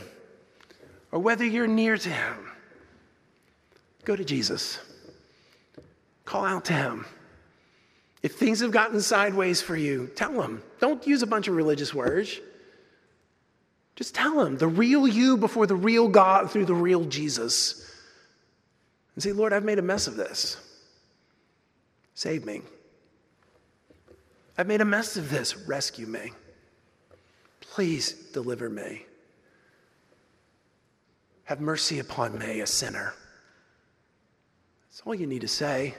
or 1.12 1.20
whether 1.20 1.46
you're 1.46 1.68
near 1.68 1.98
to 1.98 2.10
Him, 2.10 2.52
go 4.04 4.16
to 4.16 4.26
Jesus. 4.26 4.80
Call 6.26 6.46
out 6.46 6.66
to 6.66 6.74
Him. 6.74 7.06
If 8.22 8.36
things 8.36 8.60
have 8.60 8.72
gotten 8.72 9.00
sideways 9.00 9.62
for 9.62 9.76
you, 9.76 10.12
tell 10.16 10.42
Him. 10.42 10.62
Don't 10.80 11.06
use 11.08 11.22
a 11.22 11.28
bunch 11.28 11.48
of 11.48 11.56
religious 11.56 11.94
words. 11.94 12.40
Just 13.96 14.14
tell 14.14 14.46
Him 14.46 14.58
the 14.58 14.68
real 14.68 15.08
you 15.08 15.38
before 15.38 15.68
the 15.68 15.76
real 15.76 16.08
God 16.08 16.52
through 16.52 16.66
the 16.66 16.76
real 16.76 17.06
Jesus. 17.06 17.86
And 19.16 19.24
say, 19.24 19.32
Lord, 19.32 19.54
I've 19.54 19.64
made 19.64 19.80
a 19.80 19.84
mess 19.84 20.08
of 20.08 20.16
this. 20.16 20.58
Save 22.14 22.46
me. 22.46 22.62
I've 24.60 24.68
made 24.68 24.82
a 24.82 24.86
mess 24.86 25.16
of 25.16 25.30
this. 25.30 25.56
Rescue 25.56 26.06
me. 26.06 26.34
Please 27.62 28.12
deliver 28.12 28.70
me. 28.70 29.06
Have 31.46 31.62
mercy 31.62 32.00
upon 32.00 32.38
me, 32.38 32.60
a 32.60 32.68
sinner. 32.68 33.14
That's 34.90 35.02
all 35.06 35.16
you 35.16 35.28
need 35.28 35.40
to 35.42 35.48
say. 35.48 35.96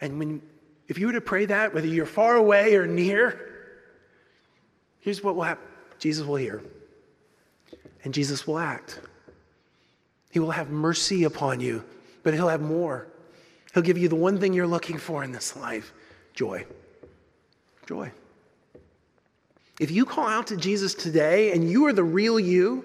And 0.00 0.18
when, 0.18 0.42
if 0.88 0.96
you 0.96 1.08
were 1.08 1.12
to 1.12 1.20
pray 1.20 1.44
that, 1.44 1.74
whether 1.74 1.86
you're 1.86 2.06
far 2.06 2.36
away 2.36 2.76
or 2.76 2.86
near, 2.86 3.74
here's 5.00 5.22
what 5.22 5.36
will 5.36 5.42
happen 5.42 5.66
Jesus 5.98 6.26
will 6.26 6.36
hear, 6.36 6.62
and 8.04 8.14
Jesus 8.14 8.46
will 8.46 8.58
act. 8.58 9.02
He 10.30 10.38
will 10.38 10.52
have 10.52 10.70
mercy 10.70 11.24
upon 11.24 11.60
you, 11.60 11.84
but 12.22 12.32
He'll 12.32 12.48
have 12.48 12.62
more. 12.62 13.06
He'll 13.74 13.82
give 13.82 13.98
you 13.98 14.08
the 14.08 14.16
one 14.16 14.40
thing 14.40 14.54
you're 14.54 14.66
looking 14.66 14.96
for 14.96 15.22
in 15.22 15.30
this 15.30 15.54
life 15.54 15.92
joy. 16.38 16.64
Joy. 17.88 18.12
If 19.80 19.90
you 19.90 20.04
call 20.04 20.28
out 20.28 20.46
to 20.48 20.56
Jesus 20.56 20.94
today 20.94 21.50
and 21.50 21.68
you 21.68 21.84
are 21.86 21.92
the 21.92 22.04
real 22.04 22.38
you, 22.38 22.84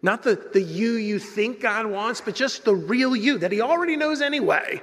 not 0.00 0.22
the, 0.22 0.36
the 0.52 0.62
you 0.62 0.92
you 0.92 1.18
think 1.18 1.60
God 1.60 1.86
wants, 1.86 2.20
but 2.20 2.36
just 2.36 2.64
the 2.64 2.74
real 2.74 3.16
you 3.16 3.38
that 3.38 3.50
He 3.50 3.60
already 3.60 3.96
knows 3.96 4.22
anyway. 4.22 4.80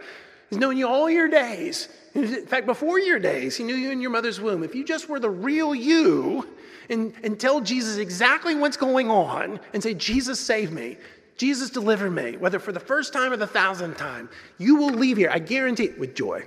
He's 0.49 0.59
known 0.59 0.75
you 0.75 0.89
all 0.89 1.09
your 1.09 1.29
days. 1.29 1.87
In 2.13 2.45
fact, 2.47 2.65
before 2.65 2.99
your 2.99 3.17
days, 3.17 3.55
He 3.55 3.63
knew 3.63 3.75
you 3.75 3.91
in 3.91 4.01
your 4.01 4.11
mother's 4.11 4.41
womb. 4.41 4.61
If 4.61 4.75
you 4.75 4.83
just 4.83 5.07
were 5.07 5.21
the 5.21 5.29
real 5.29 5.73
you 5.73 6.45
and, 6.89 7.13
and 7.23 7.39
tell 7.39 7.61
Jesus 7.61 7.95
exactly 7.95 8.55
what's 8.55 8.75
going 8.75 9.09
on 9.09 9.61
and 9.73 9.81
say, 9.81 9.93
Jesus, 9.93 10.37
save 10.37 10.73
me, 10.73 10.97
Jesus, 11.37 11.69
deliver 11.69 12.11
me, 12.11 12.35
whether 12.35 12.59
for 12.59 12.73
the 12.73 12.79
first 12.81 13.13
time 13.13 13.31
or 13.31 13.37
the 13.37 13.47
thousandth 13.47 13.97
time, 13.97 14.27
you 14.57 14.75
will 14.75 14.89
leave 14.89 15.15
here, 15.15 15.29
I 15.31 15.39
guarantee 15.39 15.85
it, 15.85 15.97
with 15.97 16.13
joy. 16.13 16.45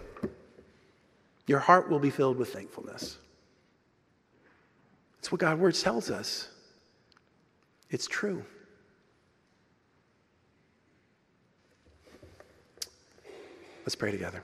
Your 1.46 1.59
heart 1.59 1.90
will 1.90 1.98
be 1.98 2.11
filled 2.11 2.38
with 2.38 2.52
thankfulness. 2.52 3.18
That's 5.16 5.30
what 5.30 5.40
God's 5.40 5.61
word 5.61 5.74
tells 5.74 6.11
us. 6.11 6.48
It's 7.90 8.07
true. 8.07 8.44
Let's 13.85 13.94
pray 13.94 14.11
together. 14.11 14.42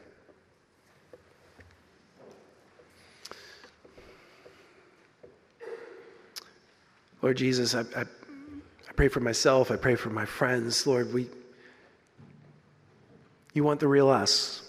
Lord 7.22 7.36
Jesus, 7.36 7.74
I, 7.74 7.80
I, 7.96 8.02
I, 8.02 8.92
pray 8.96 9.08
for 9.08 9.20
myself. 9.20 9.70
I 9.70 9.76
pray 9.76 9.94
for 9.94 10.10
my 10.10 10.24
friends. 10.24 10.86
Lord, 10.86 11.12
we, 11.12 11.28
you 13.52 13.62
want 13.64 13.80
the 13.80 13.88
real 13.88 14.08
us, 14.08 14.62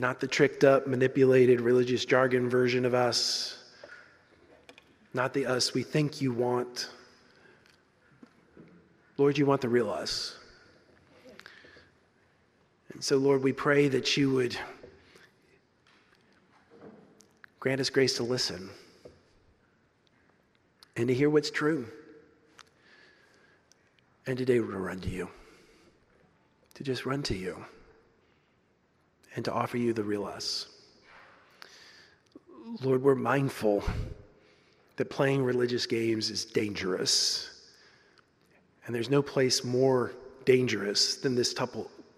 not 0.00 0.20
the 0.20 0.26
tricked 0.26 0.64
up, 0.64 0.86
manipulated 0.86 1.60
religious 1.60 2.04
jargon 2.04 2.48
version 2.48 2.84
of 2.84 2.94
us, 2.94 3.58
not 5.14 5.32
the 5.34 5.46
us 5.46 5.74
we 5.74 5.82
think 5.82 6.20
you 6.20 6.32
want. 6.32 6.90
Lord, 9.16 9.36
you 9.36 9.46
want 9.46 9.60
the 9.60 9.68
real 9.68 9.90
us. 9.90 10.36
And 12.92 13.02
so, 13.02 13.16
Lord, 13.16 13.42
we 13.42 13.52
pray 13.52 13.88
that 13.88 14.16
you 14.16 14.32
would 14.32 14.56
grant 17.60 17.80
us 17.80 17.90
grace 17.90 18.16
to 18.16 18.22
listen 18.22 18.70
and 20.96 21.08
to 21.08 21.14
hear 21.14 21.30
what's 21.30 21.50
true. 21.50 21.86
And 24.26 24.36
today 24.36 24.60
we're 24.60 24.72
to 24.72 24.78
run 24.78 25.00
to 25.00 25.08
you, 25.08 25.28
to 26.74 26.84
just 26.84 27.06
run 27.06 27.22
to 27.24 27.36
you, 27.36 27.64
and 29.34 29.44
to 29.44 29.52
offer 29.52 29.76
you 29.76 29.92
the 29.92 30.04
real 30.04 30.24
us. 30.24 30.66
Lord, 32.82 33.02
we're 33.02 33.14
mindful 33.14 33.82
that 34.96 35.10
playing 35.10 35.42
religious 35.42 35.86
games 35.86 36.30
is 36.30 36.44
dangerous. 36.44 37.50
And 38.84 38.94
there's 38.94 39.10
no 39.10 39.22
place 39.22 39.64
more 39.64 40.12
dangerous 40.44 41.16
than 41.16 41.34
this 41.34 41.54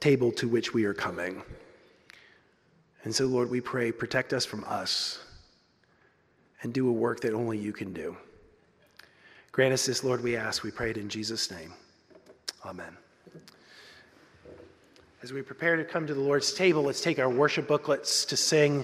table 0.00 0.32
to 0.32 0.48
which 0.48 0.72
we 0.72 0.84
are 0.84 0.94
coming. 0.94 1.42
And 3.04 3.14
so, 3.14 3.26
Lord, 3.26 3.50
we 3.50 3.60
pray, 3.60 3.92
protect 3.92 4.32
us 4.32 4.44
from 4.44 4.64
us 4.64 5.18
and 6.62 6.72
do 6.72 6.88
a 6.88 6.92
work 6.92 7.20
that 7.20 7.32
only 7.32 7.58
you 7.58 7.72
can 7.72 7.92
do. 7.92 8.16
Grant 9.52 9.72
us 9.72 9.86
this, 9.86 10.04
Lord, 10.04 10.22
we 10.22 10.36
ask. 10.36 10.62
We 10.62 10.70
pray 10.70 10.90
it 10.90 10.96
in 10.96 11.08
Jesus' 11.08 11.50
name. 11.50 11.72
Amen. 12.64 12.96
As 15.22 15.34
we 15.34 15.42
prepare 15.42 15.76
to 15.76 15.84
come 15.84 16.06
to 16.06 16.14
the 16.14 16.20
Lord's 16.20 16.50
table, 16.50 16.84
let's 16.84 17.02
take 17.02 17.18
our 17.18 17.28
worship 17.28 17.68
booklets 17.68 18.24
to 18.24 18.38
sing 18.38 18.78